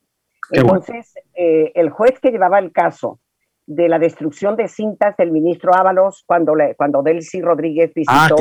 Entonces, 0.50 1.14
eh, 1.34 1.72
el 1.74 1.90
juez 1.90 2.20
que 2.20 2.30
llevaba 2.30 2.58
el 2.58 2.72
caso 2.72 3.20
de 3.66 3.88
la 3.88 3.98
destrucción 3.98 4.56
de 4.56 4.68
cintas 4.68 5.16
del 5.16 5.32
ministro 5.32 5.74
Ábalos 5.74 6.22
cuando, 6.24 6.54
le, 6.54 6.76
cuando 6.76 7.02
Delcy 7.02 7.42
Rodríguez 7.42 7.90
ah, 8.06 8.28
visitó 8.28 8.36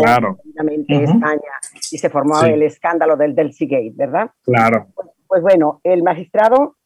España 0.87 1.51
y 1.91 1.97
se 1.97 2.09
formó 2.09 2.43
el 2.43 2.61
escándalo 2.61 3.15
del 3.17 3.33
Delcy 3.33 3.65
Gate, 3.65 3.93
¿verdad? 3.95 4.29
Claro. 4.43 4.87
Pues, 4.93 5.07
pues 5.27 5.41
bueno, 5.41 5.81
el 5.83 6.03
magistrado, 6.03 6.77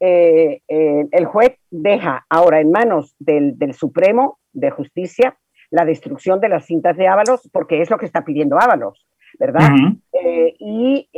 eh, 0.00 0.62
eh, 0.66 1.06
el 1.12 1.24
juez 1.26 1.56
deja 1.70 2.26
ahora 2.28 2.60
en 2.60 2.72
manos 2.72 3.14
del, 3.20 3.56
del, 3.56 3.74
Supremo 3.74 4.38
de 4.52 4.70
Justicia 4.70 5.38
la 5.70 5.84
destrucción 5.84 6.40
de 6.40 6.48
las 6.48 6.66
cintas 6.66 6.96
de 6.96 7.06
Ábalos 7.06 7.48
porque 7.52 7.80
es 7.80 7.90
lo 7.90 7.98
que 7.98 8.06
está 8.06 8.24
pidiendo 8.24 8.60
Ábalos. 8.60 9.06
¿Verdad? 9.40 9.70
Eh, 10.12 10.54
y 10.58 11.08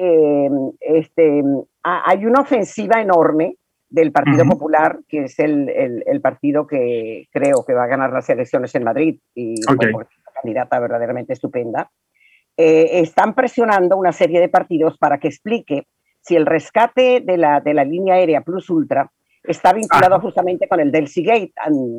este, 0.80 1.42
hay 1.82 2.24
una 2.24 2.42
ofensiva 2.42 3.00
enorme 3.00 3.56
del 3.90 4.12
Partido 4.12 4.46
Popular, 4.46 5.00
que 5.08 5.24
es 5.24 5.38
el, 5.40 5.68
el, 5.68 6.20
partido 6.20 6.66
que 6.66 7.28
creo 7.32 7.64
que 7.66 7.74
va 7.74 7.85
a 7.85 7.88
ganar 7.88 8.12
las 8.12 8.30
elecciones 8.30 8.74
en 8.76 8.85
Madrid 8.85 9.18
y 9.35 9.54
es 9.54 9.66
una 9.66 10.06
candidata 10.32 10.78
verdaderamente 10.78 11.32
estupenda, 11.32 11.90
eh, 12.56 13.00
están 13.00 13.35
presionando 13.35 13.96
una 13.96 14.12
serie 14.12 14.40
de 14.40 14.48
partidos 14.48 14.96
para 14.98 15.18
que 15.18 15.28
explique 15.28 15.88
si 16.20 16.37
el 16.37 16.46
rescate 16.46 17.20
de 17.20 17.37
la, 17.37 17.61
de 17.61 17.74
la 17.74 17.85
línea 17.85 18.14
aérea 18.14 18.42
Plus 18.42 18.70
Ultra 18.70 19.11
está 19.42 19.72
vinculado 19.72 20.20
justamente 20.20 20.68
con 20.68 20.78
el 20.78 20.92
del 20.92 21.08
Seagate, 21.08 21.52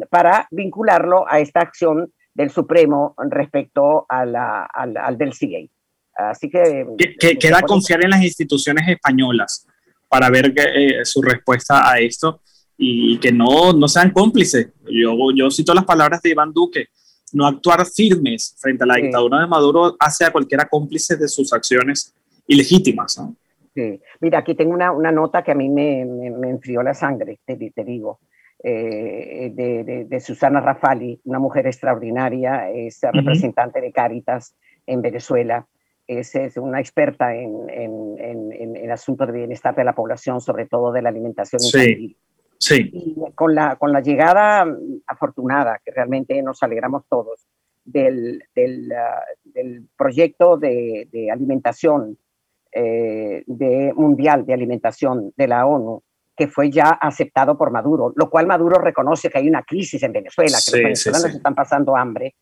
para 0.10 0.48
vincularlo 0.52 1.26
a 1.28 1.40
esta 1.40 1.60
acción 1.60 2.14
del 2.34 2.50
Supremo 2.50 3.14
respecto 3.30 4.06
a 4.08 4.26
la, 4.26 4.64
al, 4.64 4.96
al 4.96 5.18
del 5.18 5.34
Seagate. 5.34 5.70
Así 6.16 6.50
que... 6.50 6.86
que 7.20 7.38
queda 7.38 7.62
confiar 7.62 8.04
en 8.04 8.12
las 8.12 8.24
instituciones 8.24 8.88
españolas 8.88 9.68
para 10.08 10.30
ver 10.30 10.54
eh, 10.56 11.04
su 11.06 11.22
respuesta 11.22 11.90
a 11.92 12.00
esto 12.00 12.42
y 12.78 13.18
que 13.18 13.32
no, 13.32 13.74
no 13.74 13.88
sean 13.88 14.12
cómplices. 14.12 14.70
Yo, 14.86 15.16
yo 15.36 15.50
cito 15.50 15.74
las 15.74 15.86
palabras 15.86 16.22
de 16.22 16.30
Iván 16.30 16.54
Duque, 16.54 16.88
no 17.34 17.48
actuar 17.48 17.86
firmes 17.86 18.56
frente 18.60 18.84
a 18.84 18.88
la 18.88 18.96
dictadura 18.96 19.40
de 19.40 19.48
Maduro 19.48 19.96
hace 20.00 20.26
a 20.26 20.32
cualquiera 20.32 20.66
cómplice 20.66 21.18
de 21.18 21.28
sus 21.28 21.52
acciones 21.52 22.14
ilegítimas. 22.48 23.20
Sí. 23.74 24.00
Mira, 24.20 24.40
aquí 24.40 24.54
tengo 24.54 24.74
una, 24.74 24.92
una, 24.92 25.12
nota 25.12 25.44
que 25.44 25.52
a 25.52 25.56
mí 25.56 25.68
me, 25.68 26.06
me, 26.06 26.50
enfrió 26.50 26.84
la 26.84 26.94
sangre, 26.94 27.40
te, 27.44 27.56
te 27.56 27.84
digo, 27.84 28.20
eh, 28.64 29.52
de, 29.52 30.06
de, 30.06 30.20
Susana 30.20 30.62
Rafali, 30.62 31.20
una 31.24 31.40
mujer 31.40 31.66
extraordinaria, 31.66 32.70
es 32.70 33.00
representante 33.02 33.82
de 33.82 33.92
Cáritas 33.92 34.56
en 34.86 35.02
Venezuela 35.02 35.66
es, 36.08 36.36
es 36.36 36.58
una 36.58 36.80
experta 36.80 37.36
en, 37.36 37.70
en, 37.70 38.16
en, 38.20 38.76
en, 38.76 38.92
asuntos 38.92 39.28
de 39.28 39.34
bienestar 39.34 39.76
de 39.76 39.84
la 39.84 39.94
población, 39.94 40.42
sobre 40.42 40.66
todo 40.66 40.92
de 40.92 41.02
la 41.02 41.10
alimentación 41.10 41.62
infantil. 41.64 42.18
Sí. 42.60 42.90
Y 42.94 43.16
con 43.36 43.56
la, 43.56 43.76
con 43.76 43.92
la 43.92 44.02
llegada 44.02 44.66
afortunada, 45.08 45.80
que 45.84 45.92
realmente 45.92 46.42
nos 46.42 46.64
alegramos 46.64 47.04
todos, 47.10 47.48
del, 47.84 48.44
del, 48.56 48.92
ah, 48.94 49.24
del 49.44 49.88
proyecto 49.98 50.58
de, 50.58 51.10
de 51.12 51.32
alimentación 51.32 52.18
eh, 52.76 53.44
de 53.46 53.94
mundial 53.96 54.48
de 54.48 54.54
alimentación 54.54 55.32
de 55.38 55.48
la 55.48 55.68
ONU, 55.68 56.02
que 56.36 56.48
fue 56.48 56.72
ya 56.72 56.90
aceptado 56.90 57.56
por 57.56 57.70
Maduro, 57.70 58.12
lo 58.16 58.32
cual 58.32 58.48
Maduro 58.48 58.80
reconoce 58.80 59.30
que 59.30 59.38
hay 59.38 59.48
una 59.48 59.62
crisis 59.62 60.02
en 60.02 60.12
Venezuela, 60.12 60.58
que 60.58 60.72
los 60.72 60.84
venezolanos 60.84 61.36
están 61.36 61.54
pasando 61.54 61.96
hambre. 61.96 62.34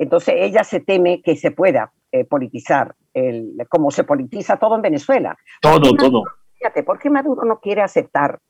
Entonces 0.00 0.34
ella 0.38 0.64
se 0.64 0.80
teme 0.80 1.20
que 1.20 1.36
se 1.36 1.50
pueda 1.50 1.92
eh, 2.10 2.24
politizar, 2.24 2.94
el, 3.12 3.54
como 3.68 3.90
se 3.90 4.02
politiza 4.02 4.56
todo 4.56 4.74
en 4.74 4.80
Venezuela. 4.80 5.36
Todo, 5.60 5.94
todo. 5.94 6.24
Fíjate, 6.54 6.82
¿por 6.84 6.98
qué 6.98 7.10
Maduro 7.10 7.44
no 7.44 7.60
quiere 7.60 7.82
aceptar 7.82 8.40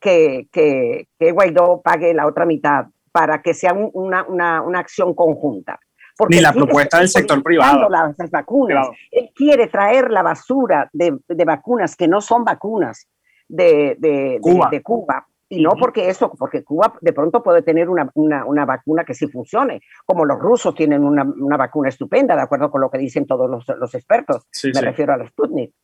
que, 0.00 0.48
que, 0.50 1.06
que, 1.16 1.30
Guaidó 1.30 1.80
pague 1.80 2.12
la 2.12 2.26
otra 2.26 2.44
mitad 2.44 2.86
para 3.12 3.40
que 3.40 3.54
sea 3.54 3.72
una, 3.72 4.24
una, 4.24 4.62
una 4.62 4.80
acción 4.80 5.14
conjunta? 5.14 5.78
Porque 6.18 6.36
Ni 6.36 6.42
la 6.42 6.52
propuesta 6.52 6.98
del 6.98 7.08
sector 7.08 7.40
privado. 7.40 7.88
Las, 7.88 8.16
vacunas. 8.28 8.88
Él 9.12 9.30
quiere 9.32 9.68
traer 9.68 10.10
la 10.10 10.22
basura 10.22 10.90
de, 10.92 11.16
de, 11.28 11.44
vacunas 11.44 11.94
que 11.94 12.08
no 12.08 12.20
son 12.20 12.44
vacunas 12.44 13.08
de, 13.46 13.94
de 13.96 14.40
Cuba. 14.42 14.68
de 14.72 14.82
Cuba 14.82 15.24
y 15.52 15.62
no 15.62 15.72
porque 15.78 16.08
eso, 16.08 16.32
porque 16.38 16.62
Cuba 16.62 16.94
de 17.00 17.12
pronto 17.12 17.42
puede 17.42 17.62
tener 17.62 17.88
una, 17.88 18.08
una, 18.14 18.44
una 18.44 18.64
vacuna 18.64 19.04
que 19.04 19.14
sí 19.14 19.26
funcione, 19.26 19.82
como 20.06 20.24
los 20.24 20.38
rusos 20.38 20.76
tienen 20.76 21.02
una, 21.02 21.24
una, 21.24 21.56
vacuna 21.56 21.88
estupenda, 21.88 22.36
de 22.36 22.42
acuerdo 22.42 22.70
con 22.70 22.80
lo 22.80 22.88
que 22.88 22.98
dicen 22.98 23.26
todos 23.26 23.50
los, 23.50 23.66
los 23.76 23.94
expertos, 23.96 24.46
me 24.72 24.80
refiero 24.80 25.12
a 25.12 25.16
la 25.16 25.26
Sputnik, 25.26 25.74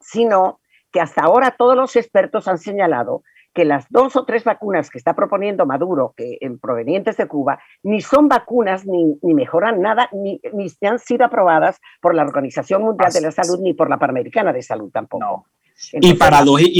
sino 0.00 0.60
que 0.92 1.00
hasta 1.00 1.22
ahora 1.22 1.56
todos 1.58 1.76
los 1.76 1.96
expertos 1.96 2.46
han 2.46 2.58
señalado 2.58 3.24
que 3.52 3.64
las 3.64 3.86
dos 3.90 4.14
o 4.14 4.24
tres 4.24 4.44
vacunas 4.44 4.88
que 4.88 4.98
está 4.98 5.14
proponiendo 5.14 5.66
Maduro, 5.66 6.14
que 6.16 6.38
en 6.40 6.60
provenientes 6.60 7.16
de 7.16 7.26
Cuba, 7.26 7.58
ni 7.82 8.00
son 8.00 8.28
vacunas 8.28 8.86
ni, 8.86 9.18
ni 9.20 9.34
mejoran 9.34 9.82
nada, 9.82 10.08
ni, 10.12 10.40
ni, 10.52 10.68
han 10.86 11.00
sido 11.00 11.26
aprobadas 11.26 11.80
por 12.00 12.14
la 12.14 12.22
Organización 12.22 12.82
Mundial 12.82 13.12
de 13.12 13.20
la 13.20 13.32
Salud 13.32 13.58
ni 13.60 13.74
por 13.74 13.90
la 13.90 13.98
Panamericana 13.98 14.52
de 14.52 14.62
Salud 14.62 14.90
tampoco. 14.92 15.24
No 15.24 15.46
y, 15.92 16.10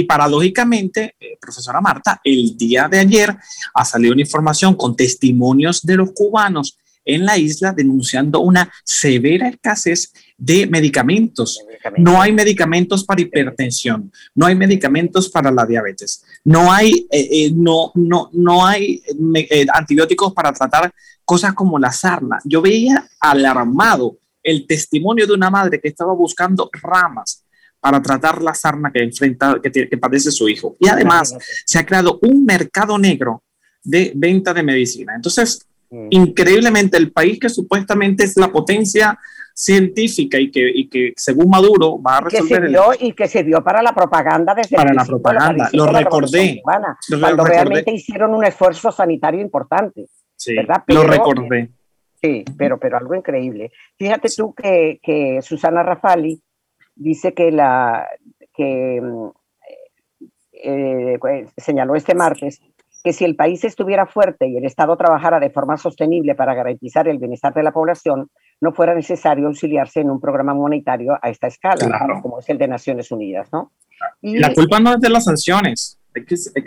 y, 0.01 0.05
paradójicamente, 0.05 1.17
eh, 1.19 1.37
profesora 1.41 1.81
Marta, 1.81 2.21
el 2.25 2.57
día 2.57 2.89
de 2.89 3.01
ayer 3.01 3.37
ha 3.75 3.85
salido 3.85 4.13
una 4.13 4.23
información 4.23 4.75
con 4.75 4.97
testimonios 4.97 5.83
de 5.83 5.97
los 5.97 6.13
cubanos 6.13 6.79
en 7.05 7.25
la 7.25 7.37
isla 7.37 7.73
denunciando 7.73 8.41
una 8.41 8.73
severa 8.85 9.49
escasez 9.49 10.13
de 10.37 10.67
medicamentos. 10.67 11.61
No 11.99 12.21
hay 12.21 12.33
medicamentos 12.33 13.05
para 13.05 13.21
hipertensión, 13.21 14.13
no 14.35 14.47
hay 14.47 14.55
medicamentos 14.55 15.29
para 15.29 15.51
la 15.51 15.67
diabetes, 15.67 16.25
no 16.45 16.73
hay, 16.73 17.07
eh, 17.11 17.29
eh, 17.31 17.53
no, 17.53 17.91
no, 17.95 18.31
no 18.33 18.65
hay 18.65 19.03
antibióticos 19.73 20.33
para 20.33 20.53
tratar 20.53 20.93
cosas 21.25 21.55
como 21.55 21.79
la 21.79 21.93
sarna. 21.93 22.39
Yo 22.45 22.63
veía 22.63 23.09
alarmado 23.21 24.19
el 24.43 24.67
testimonio 24.67 25.27
de 25.27 25.35
una 25.35 25.51
madre 25.51 25.81
que 25.81 25.89
estaba 25.89 26.13
buscando 26.15 26.71
ramas 26.83 27.42
para 27.83 28.01
tratar 28.01 28.41
la 28.41 28.55
sarna 28.55 28.93
que 28.93 29.03
enfrenta, 29.03 29.57
que, 29.61 29.89
que 29.89 29.99
padece 29.99 30.31
su 30.31 30.49
hijo. 30.49 30.77
Y 30.79 30.89
además 30.89 31.37
se 31.67 31.81
ha 31.81 31.85
creado 31.85 32.21
un 32.23 32.45
mercado 32.45 32.97
negro 32.97 33.43
de 33.83 34.13
venta 34.15 34.55
de 34.55 34.63
medicina. 34.63 35.15
Entonces, 35.17 35.67
mm. 35.91 36.07
increíblemente, 36.11 36.97
el 36.97 37.11
país 37.11 37.41
que 37.41 37.49
supuestamente 37.49 38.23
es 38.23 38.37
la 38.37 38.53
potencia 38.53 39.19
científica 39.53 40.39
y 40.39 40.53
que, 40.53 40.71
y 40.73 40.89
que 40.89 41.13
según 41.17 41.51
Maduro 41.51 42.01
va 42.01 42.19
a 42.19 42.21
resolver... 42.21 42.61
Que 42.61 42.67
sirvió, 42.69 42.85
Y 43.01 43.13
que 43.15 43.27
sirvió 43.27 43.65
para 43.65 43.83
la 43.83 43.93
propaganda 43.93 44.55
desde 44.55 44.77
Para 44.77 44.95
la 44.95 45.05
propaganda, 45.05 45.69
lo 45.73 45.87
recordé. 45.87 46.63
cuando 46.63 47.45
realmente 47.45 47.91
hicieron 47.91 48.33
un 48.33 48.45
esfuerzo 48.45 48.93
sanitario 48.93 49.41
importante. 49.41 50.07
Sí, 50.37 50.55
lo 50.87 51.03
recordé. 51.03 51.69
Sí, 52.23 52.45
pero, 52.57 52.79
pero 52.79 52.97
algo 52.97 53.17
increíble. 53.17 53.73
Fíjate 53.99 54.29
tú 54.37 54.55
que, 54.55 55.01
que 55.03 55.41
Susana 55.43 55.83
Rafali 55.83 56.41
dice 57.03 57.35
que 57.35 57.51
la 57.51 58.09
que 58.55 59.03
eh, 60.53 61.19
eh, 61.29 61.47
señaló 61.57 61.95
este 61.95 62.15
martes 62.15 62.61
que 63.03 63.13
si 63.13 63.25
el 63.25 63.35
país 63.35 63.65
estuviera 63.65 64.07
fuerte 64.07 64.47
y 64.47 64.57
el 64.57 64.65
Estado 64.65 64.97
trabajara 64.97 65.41
de 65.41 65.51
forma 65.51 65.77
sostenible 65.77 66.35
para 66.35 66.55
garantizar 66.55 67.09
el 67.09 67.19
bienestar 67.19 67.53
de 67.53 67.65
la 67.65 67.73
población, 67.73 68.31
no 68.61 68.73
fuera 68.73 68.95
necesario 68.95 69.49
auxiliarse 69.49 70.01
en 70.01 70.11
un 70.11 70.21
programa 70.21 70.55
monetario 70.55 71.19
a 71.21 71.29
esta 71.29 71.49
escala, 71.49 72.07
como 72.23 72.39
es 72.39 72.49
el 72.49 72.59
de 72.59 72.69
Naciones 72.69 73.11
Unidas. 73.11 73.49
¿no? 73.53 73.73
Y, 74.21 74.39
la 74.39 74.55
culpa 74.55 74.79
no 74.79 74.95
es 74.95 75.01
de 75.01 75.09
las 75.09 75.25
sanciones, 75.25 75.99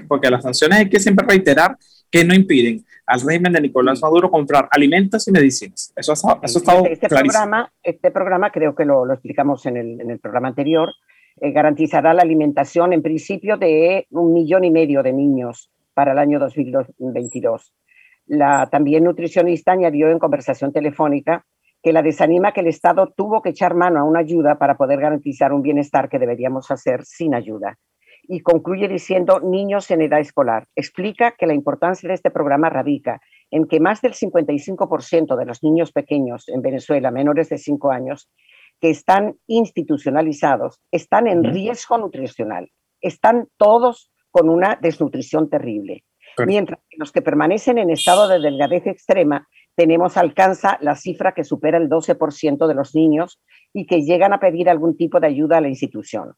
porque 0.09 0.29
las 0.29 0.43
sanciones 0.43 0.79
hay 0.79 0.89
que 0.89 0.99
siempre 0.99 1.25
reiterar 1.25 1.77
que 2.09 2.23
no 2.23 2.33
impiden 2.33 2.85
al 3.05 3.21
régimen 3.21 3.53
de 3.53 3.61
Nicolás 3.61 4.01
Maduro 4.01 4.31
comprar 4.31 4.67
alimentos 4.71 5.27
y 5.27 5.31
medicinas. 5.31 5.93
Eso, 5.95 6.13
ha, 6.13 6.39
eso 6.43 6.59
estado 6.59 6.85
este 6.85 7.07
Programa, 7.07 7.71
este 7.83 8.11
programa, 8.11 8.51
creo 8.51 8.75
que 8.75 8.85
lo, 8.85 9.05
lo 9.05 9.13
explicamos 9.13 9.65
en 9.65 9.77
el, 9.77 10.01
en 10.01 10.11
el, 10.11 10.19
programa 10.19 10.47
anterior, 10.47 10.93
eh, 11.39 11.51
garantizará 11.51 12.13
la 12.13 12.23
alimentación 12.23 12.93
en 12.93 13.01
principio 13.01 13.57
de 13.57 14.07
un 14.11 14.33
millón 14.33 14.63
y 14.63 14.71
medio 14.71 15.03
de 15.03 15.13
niños 15.13 15.69
para 15.93 16.13
el 16.13 16.19
año 16.19 16.39
2022. 16.39 17.73
La 18.27 18.69
también 18.71 19.03
nutricionista 19.03 19.73
añadió 19.73 20.09
en 20.09 20.19
conversación 20.19 20.73
telefónica 20.73 21.45
que 21.83 21.93
la 21.93 22.01
desanima 22.01 22.51
que 22.51 22.61
el 22.61 22.67
Estado 22.67 23.13
tuvo 23.15 23.43
que 23.43 23.49
echar 23.49 23.75
mano 23.75 23.99
a 23.99 24.03
una 24.03 24.19
ayuda 24.19 24.57
para 24.57 24.75
poder 24.75 24.99
garantizar 24.99 25.53
un 25.53 25.61
bienestar 25.61 26.09
que 26.09 26.17
deberíamos 26.17 26.71
hacer 26.71 27.05
sin 27.05 27.35
ayuda. 27.35 27.77
Y 28.27 28.41
concluye 28.41 28.87
diciendo 28.87 29.39
niños 29.39 29.89
en 29.91 30.01
edad 30.01 30.19
escolar. 30.19 30.67
Explica 30.75 31.35
que 31.37 31.47
la 31.47 31.53
importancia 31.53 32.07
de 32.07 32.15
este 32.15 32.31
programa 32.31 32.69
radica 32.69 33.21
en 33.51 33.67
que 33.67 33.79
más 33.79 34.01
del 34.01 34.13
55% 34.13 35.37
de 35.37 35.45
los 35.45 35.63
niños 35.63 35.91
pequeños 35.91 36.47
en 36.47 36.61
Venezuela, 36.61 37.11
menores 37.11 37.49
de 37.49 37.57
5 37.57 37.91
años, 37.91 38.29
que 38.81 38.89
están 38.89 39.35
institucionalizados, 39.47 40.81
están 40.91 41.27
en 41.27 41.43
riesgo 41.43 41.97
nutricional. 41.97 42.69
Están 43.01 43.47
todos 43.57 44.11
con 44.31 44.49
una 44.49 44.77
desnutrición 44.81 45.49
terrible. 45.49 46.03
Mientras 46.45 46.79
que 46.89 46.97
los 46.97 47.11
que 47.11 47.21
permanecen 47.21 47.77
en 47.77 47.89
estado 47.89 48.27
de 48.27 48.39
delgadez 48.39 48.87
extrema, 48.87 49.47
tenemos 49.75 50.17
alcanza 50.17 50.77
la 50.81 50.95
cifra 50.95 51.33
que 51.33 51.43
supera 51.43 51.77
el 51.77 51.89
12% 51.89 52.67
de 52.67 52.73
los 52.73 52.95
niños 52.95 53.41
y 53.73 53.85
que 53.85 54.03
llegan 54.03 54.33
a 54.33 54.39
pedir 54.39 54.69
algún 54.69 54.95
tipo 54.95 55.19
de 55.19 55.27
ayuda 55.27 55.57
a 55.57 55.61
la 55.61 55.67
institución. 55.67 56.33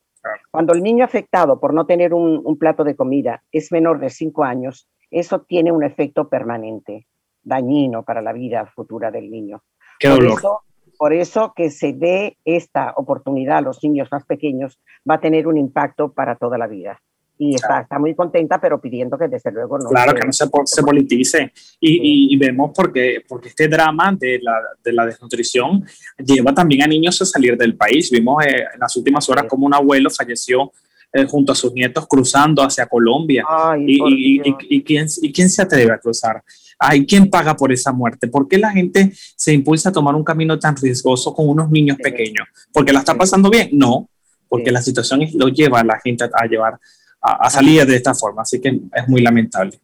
Cuando 0.51 0.73
el 0.73 0.83
niño 0.83 1.05
afectado 1.05 1.59
por 1.59 1.73
no 1.73 1.85
tener 1.85 2.13
un, 2.13 2.57
plato 2.57 2.83
de 2.83 2.95
comida 2.95 3.43
es 3.51 3.71
menor 3.71 3.99
de 3.99 4.09
5 4.09 4.43
años, 4.43 4.89
eso 5.09 5.41
tiene 5.41 5.71
un 5.71 5.83
efecto 5.83 6.27
permanente, 6.27 7.07
dañino 7.43 8.03
para 8.03 8.21
la 8.21 8.33
vida 8.33 8.65
futura 8.65 9.09
del 9.09 9.29
niño. 9.29 9.61
por, 10.01 10.25
Eso, 10.25 10.61
por 10.97 11.13
eso 11.13 11.53
que 11.55 11.69
se 11.69 11.93
dé 11.93 12.37
esta 12.43 12.93
oportunidad 12.97 13.59
a 13.59 13.61
los 13.61 13.81
niños 13.83 14.09
más 14.11 14.25
pequeños 14.25 14.81
va 15.09 15.15
a 15.15 15.21
tener 15.21 15.47
un 15.47 15.57
impacto 15.57 16.11
para 16.11 16.35
toda 16.35 16.57
la 16.57 16.67
vida 16.67 17.01
y 17.37 17.55
está, 17.55 17.81
está, 17.81 17.99
muy 17.99 18.15
contenta, 18.15 18.59
pero 18.59 18.81
pidiendo 18.81 19.17
que 19.17 19.27
desde 19.27 19.51
luego 19.51 19.77
no. 19.77 19.89
Claro, 19.89 20.13
que 20.13 20.25
no 20.25 20.33
se, 20.33 20.45
se 20.65 20.83
politice. 20.83 21.51
Y, 21.79 22.33
y, 22.33 22.37
vemos 22.37 22.71
porque, 22.75 23.23
porque 23.27 23.49
este 23.49 23.67
drama 23.67 24.15
de 24.17 24.39
la, 24.41 24.59
de 24.83 24.93
la, 24.93 25.05
desnutrición 25.05 25.85
lleva 26.17 26.53
también 26.53 26.83
a 26.83 26.87
niños 26.87 27.21
a 27.21 27.25
salir 27.25 27.57
del 27.57 27.75
país. 27.75 28.09
Vimos 28.09 28.43
eh, 28.45 28.65
en 28.73 28.79
las 28.79 28.95
últimas 28.95 29.27
horas 29.29 29.45
como 29.47 29.67
un 29.67 29.73
abuelo 29.73 30.09
falleció 30.09 30.71
eh, 31.13 31.25
junto 31.25 31.51
a 31.51 31.55
sus 31.55 31.73
nietos 31.73 32.07
cruzando 32.07 32.63
hacia 32.63 32.85
Colombia. 32.87 33.45
y, 33.79 34.41
y, 34.69 34.83
quién, 34.83 35.07
¿Y 35.21 35.31
quién 35.31 35.49
se 35.49 35.61
atreve 35.61 35.93
a 35.93 35.99
cruzar? 35.99 36.43
Ay, 36.79 37.05
¿quién 37.05 37.29
paga 37.29 37.55
por 37.55 37.71
esa 37.71 37.91
muerte? 37.91 38.27
¿Por 38.27 38.47
qué 38.47 38.57
la 38.57 38.71
gente 38.71 39.11
se 39.13 39.53
impulsa 39.53 39.89
a 39.89 39.91
tomar 39.91 40.15
un 40.15 40.23
camino 40.23 40.59
tan 40.59 40.75
riesgoso 40.75 41.33
con 41.33 41.47
unos 41.49 41.69
niños 41.69 41.97
pequeños? 41.97 42.47
¿Porque 42.73 42.93
la 42.93 42.99
está 42.99 43.15
pasando 43.15 43.49
bien? 43.49 43.69
No, 43.71 44.09
porque 44.47 44.71
la 44.71 44.81
situación 44.81 45.21
lo 45.35 45.47
lleva 45.49 45.79
a 45.79 45.83
la 45.83 45.99
gente 45.99 46.25
a 46.25 46.45
llevar 46.45 46.79
a, 47.21 47.49
salir 47.49 47.85
de 47.85 47.95
esta 47.95 48.13
forma. 48.13 48.41
Así 48.41 48.59
que 48.61 48.69
es 48.69 49.07
muy 49.07 49.21
lamentable. 49.21 49.79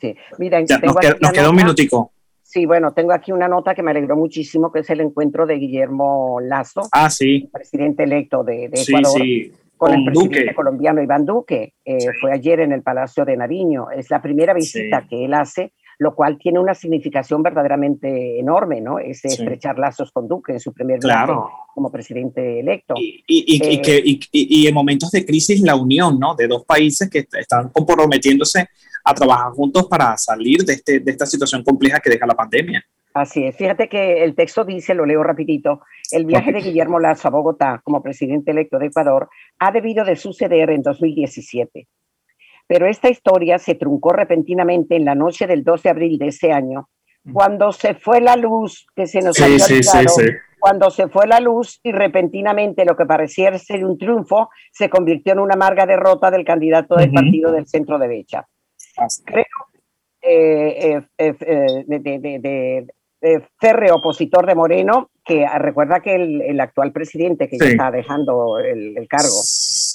Sí, 0.00 0.14
mira, 0.38 0.60
nos, 0.60 0.96
queda, 1.32 1.50
un 1.50 1.56
minutico. 1.56 2.12
Sí, 2.42 2.64
bueno, 2.64 2.92
tengo 2.92 3.12
aquí 3.12 3.32
una 3.32 3.48
nota 3.48 3.74
que 3.74 3.82
me 3.82 3.90
alegró 3.90 4.16
muchísimo, 4.16 4.70
que 4.70 4.80
es 4.80 4.90
el 4.90 5.00
encuentro 5.00 5.46
de 5.46 5.54
Guillermo 5.56 6.38
Lazo, 6.40 6.82
ah, 6.92 7.10
sí. 7.10 7.48
presidente 7.52 8.04
electo 8.04 8.44
de, 8.44 8.66
Ecuador, 8.66 9.20
con, 9.76 9.94
el 9.94 10.04
presidente 10.04 10.54
colombiano 10.54 11.02
Iván 11.02 11.24
Duque. 11.24 11.74
Eh, 11.84 11.98
fue 12.20 12.32
ayer 12.32 12.60
en 12.60 12.72
el 12.72 12.82
Palacio 12.82 13.24
de 13.24 13.36
Nariño. 13.36 13.90
Es 13.90 14.10
la 14.10 14.22
primera 14.22 14.54
visita 14.54 15.06
que 15.08 15.24
él 15.24 15.34
hace 15.34 15.72
lo 15.98 16.14
cual 16.14 16.38
tiene 16.38 16.58
una 16.58 16.74
significación 16.74 17.42
verdaderamente 17.42 18.38
enorme, 18.38 18.80
¿no? 18.80 18.98
Es 18.98 19.24
estrechar 19.24 19.78
lazos 19.78 20.12
con 20.12 20.28
Duque 20.28 20.52
en 20.52 20.60
su 20.60 20.72
primer 20.72 21.00
claro. 21.00 21.50
como 21.74 21.90
presidente 21.90 22.60
electo. 22.60 22.94
Y, 22.96 23.24
y, 23.26 23.74
y, 23.74 23.80
que, 23.80 23.96
eh, 23.96 24.18
y, 24.32 24.66
en 24.66 24.74
momentos 24.74 25.10
de 25.10 25.24
crisis 25.24 25.62
la 25.62 25.74
unión, 25.74 26.18
¿no? 26.18 26.34
De 26.34 26.46
dos 26.46 26.64
países 26.64 27.08
que 27.08 27.26
están 27.38 27.70
comprometiéndose 27.70 28.68
a 29.04 29.14
trabajar 29.14 29.52
juntos 29.52 29.86
para 29.86 30.16
salir 30.16 30.64
de, 30.64 30.74
este, 30.74 31.00
de 31.00 31.10
esta 31.10 31.24
situación 31.24 31.62
compleja 31.62 32.00
que 32.00 32.10
deja 32.10 32.26
la 32.26 32.34
pandemia. 32.34 32.84
Así 33.14 33.44
es. 33.44 33.56
Fíjate 33.56 33.88
que 33.88 34.22
el 34.22 34.34
texto 34.34 34.64
dice, 34.64 34.94
lo 34.94 35.06
leo 35.06 35.22
rapidito, 35.22 35.80
el 36.10 36.26
viaje 36.26 36.52
de 36.52 36.60
Guillermo 36.60 36.98
Lazo 36.98 37.28
a 37.28 37.30
Bogotá 37.30 37.80
como 37.82 38.02
presidente 38.02 38.50
electo 38.50 38.78
de 38.78 38.88
Ecuador 38.88 39.30
ha 39.58 39.72
debido 39.72 40.04
de 40.04 40.16
suceder 40.16 40.68
en 40.68 40.82
2017 40.82 41.88
pero 42.66 42.86
esta 42.86 43.08
historia 43.08 43.58
se 43.58 43.74
truncó 43.74 44.12
repentinamente 44.12 44.96
en 44.96 45.04
la 45.04 45.14
noche 45.14 45.46
del 45.46 45.64
12 45.64 45.82
de 45.82 45.90
abril 45.90 46.18
de 46.18 46.28
ese 46.28 46.52
año, 46.52 46.88
cuando 47.32 47.72
se 47.72 47.94
fue 47.94 48.20
la 48.20 48.36
luz, 48.36 48.86
que 48.94 49.06
se 49.06 49.20
nos 49.20 49.40
había 49.40 49.64
olvidado, 49.64 50.14
cuando 50.58 50.90
se 50.90 51.08
fue 51.08 51.26
la 51.26 51.40
luz 51.40 51.80
y 51.82 51.92
repentinamente 51.92 52.84
lo 52.84 52.96
que 52.96 53.06
parecía 53.06 53.56
ser 53.58 53.84
un 53.84 53.98
triunfo 53.98 54.50
se 54.72 54.88
convirtió 54.88 55.32
en 55.32 55.40
una 55.40 55.54
amarga 55.54 55.86
derrota 55.86 56.30
del 56.30 56.44
candidato 56.44 56.96
del 56.96 57.12
partido 57.12 57.52
del 57.52 57.66
centro 57.66 57.98
derecha. 57.98 58.46
Creo 59.24 59.44
eh, 60.22 61.02
eh, 61.18 61.34
eh, 61.40 61.84
de, 61.86 62.86
de, 63.20 63.92
opositor 63.92 64.46
de 64.46 64.54
Moreno, 64.54 65.10
que 65.26 65.44
recuerda 65.58 66.00
que 66.00 66.14
el, 66.14 66.60
actual 66.60 66.92
presidente 66.92 67.48
que 67.48 67.58
ya 67.58 67.66
está 67.66 67.90
dejando 67.90 68.58
el, 68.58 68.94
cargo 69.08 69.42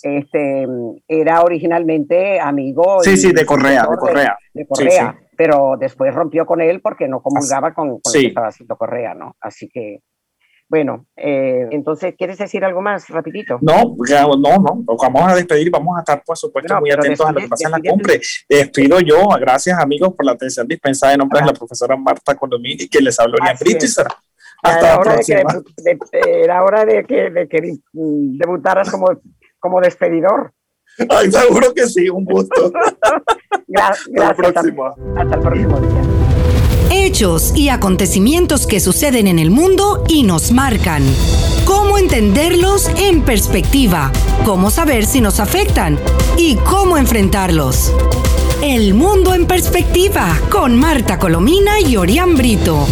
este, 0.03 0.67
era 1.07 1.41
originalmente 1.41 2.39
amigo. 2.39 3.01
Sí, 3.01 3.15
sí, 3.15 3.31
de 3.31 3.45
Correa, 3.45 3.83
de, 3.89 3.97
Correa. 3.97 4.37
De, 4.53 4.67
Correa, 4.67 5.17
pero 5.37 5.77
después 5.79 6.13
rompió 6.13 6.45
con 6.45 6.59
él 6.59 6.81
porque 6.81 7.07
no 7.07 7.21
comulgaba 7.21 7.73
con, 7.73 7.99
con 8.01 8.13
lo 8.13 8.19
que 8.19 8.27
estaba 8.27 8.47
haciendo 8.47 8.75
Correa, 8.75 9.13
¿no? 9.13 9.37
Así 9.39 9.69
que, 9.69 10.01
bueno, 10.67 11.05
eh, 11.15 11.65
entonces, 11.71 12.13
¿quieres 12.17 12.37
decir 12.37 12.65
algo 12.65 12.81
más 12.81 13.07
rapidito? 13.07 13.57
No, 13.61 13.95
no, 13.97 14.35
no, 14.35 14.83
vamos 14.85 15.31
a 15.31 15.35
despedir 15.35 15.71
vamos 15.71 15.95
a 15.97 16.01
estar, 16.01 16.21
por 16.25 16.37
supuesto, 16.37 16.77
muy 16.81 16.91
atentos 16.91 17.25
a 17.25 17.31
lo 17.31 17.39
que 17.39 17.47
pasa 17.47 17.69
en 17.69 17.71
la 17.71 17.79
cumbre. 17.79 18.19
Despido 18.49 18.99
yo, 18.99 19.29
gracias 19.39 19.79
amigos 19.79 20.13
por 20.13 20.25
la 20.25 20.33
atención 20.33 20.67
dispensada 20.67 21.13
en 21.13 21.19
nombre 21.19 21.39
de 21.39 21.45
la 21.45 21.53
profesora 21.53 21.95
Marta 21.95 22.35
Colomini, 22.35 22.89
que 22.89 22.99
les 22.99 23.17
habló 23.17 23.37
Lian 23.41 23.55
Brito 23.57 23.85
y 23.85 23.87
será. 23.87 24.09
Hasta 24.63 24.95
la 24.95 25.01
próxima. 25.01 25.63
era 26.11 26.63
hora 26.63 26.85
de 26.85 27.03
que, 27.05 27.29
de 27.29 27.47
que 27.47 27.77
debutaras 27.93 28.91
como 28.91 29.07
como 29.61 29.79
despedidor. 29.79 30.51
Ay, 31.09 31.31
seguro 31.31 31.73
que 31.73 31.87
sí, 31.87 32.09
un 32.09 32.25
gusto. 32.25 32.73
gracias. 33.67 34.09
Hasta 34.19 34.47
el 34.47 34.53
próximo. 34.53 34.95
Hasta 35.15 35.35
el 35.35 35.41
próximo 35.41 35.79
día. 35.79 36.01
Hechos 36.89 37.55
y 37.55 37.69
acontecimientos 37.69 38.67
que 38.67 38.81
suceden 38.81 39.27
en 39.27 39.39
el 39.39 39.49
mundo 39.49 40.03
y 40.09 40.23
nos 40.23 40.51
marcan. 40.51 41.03
Cómo 41.65 41.97
entenderlos 41.97 42.89
en 42.97 43.21
perspectiva, 43.21 44.11
cómo 44.43 44.69
saber 44.69 45.05
si 45.05 45.21
nos 45.21 45.39
afectan 45.39 45.97
y 46.35 46.57
cómo 46.57 46.97
enfrentarlos. 46.97 47.93
El 48.61 48.93
mundo 48.93 49.33
en 49.33 49.47
perspectiva 49.47 50.37
con 50.51 50.77
Marta 50.77 51.17
Colomina 51.17 51.79
y 51.79 51.95
Orián 51.95 52.35
Brito. 52.35 52.85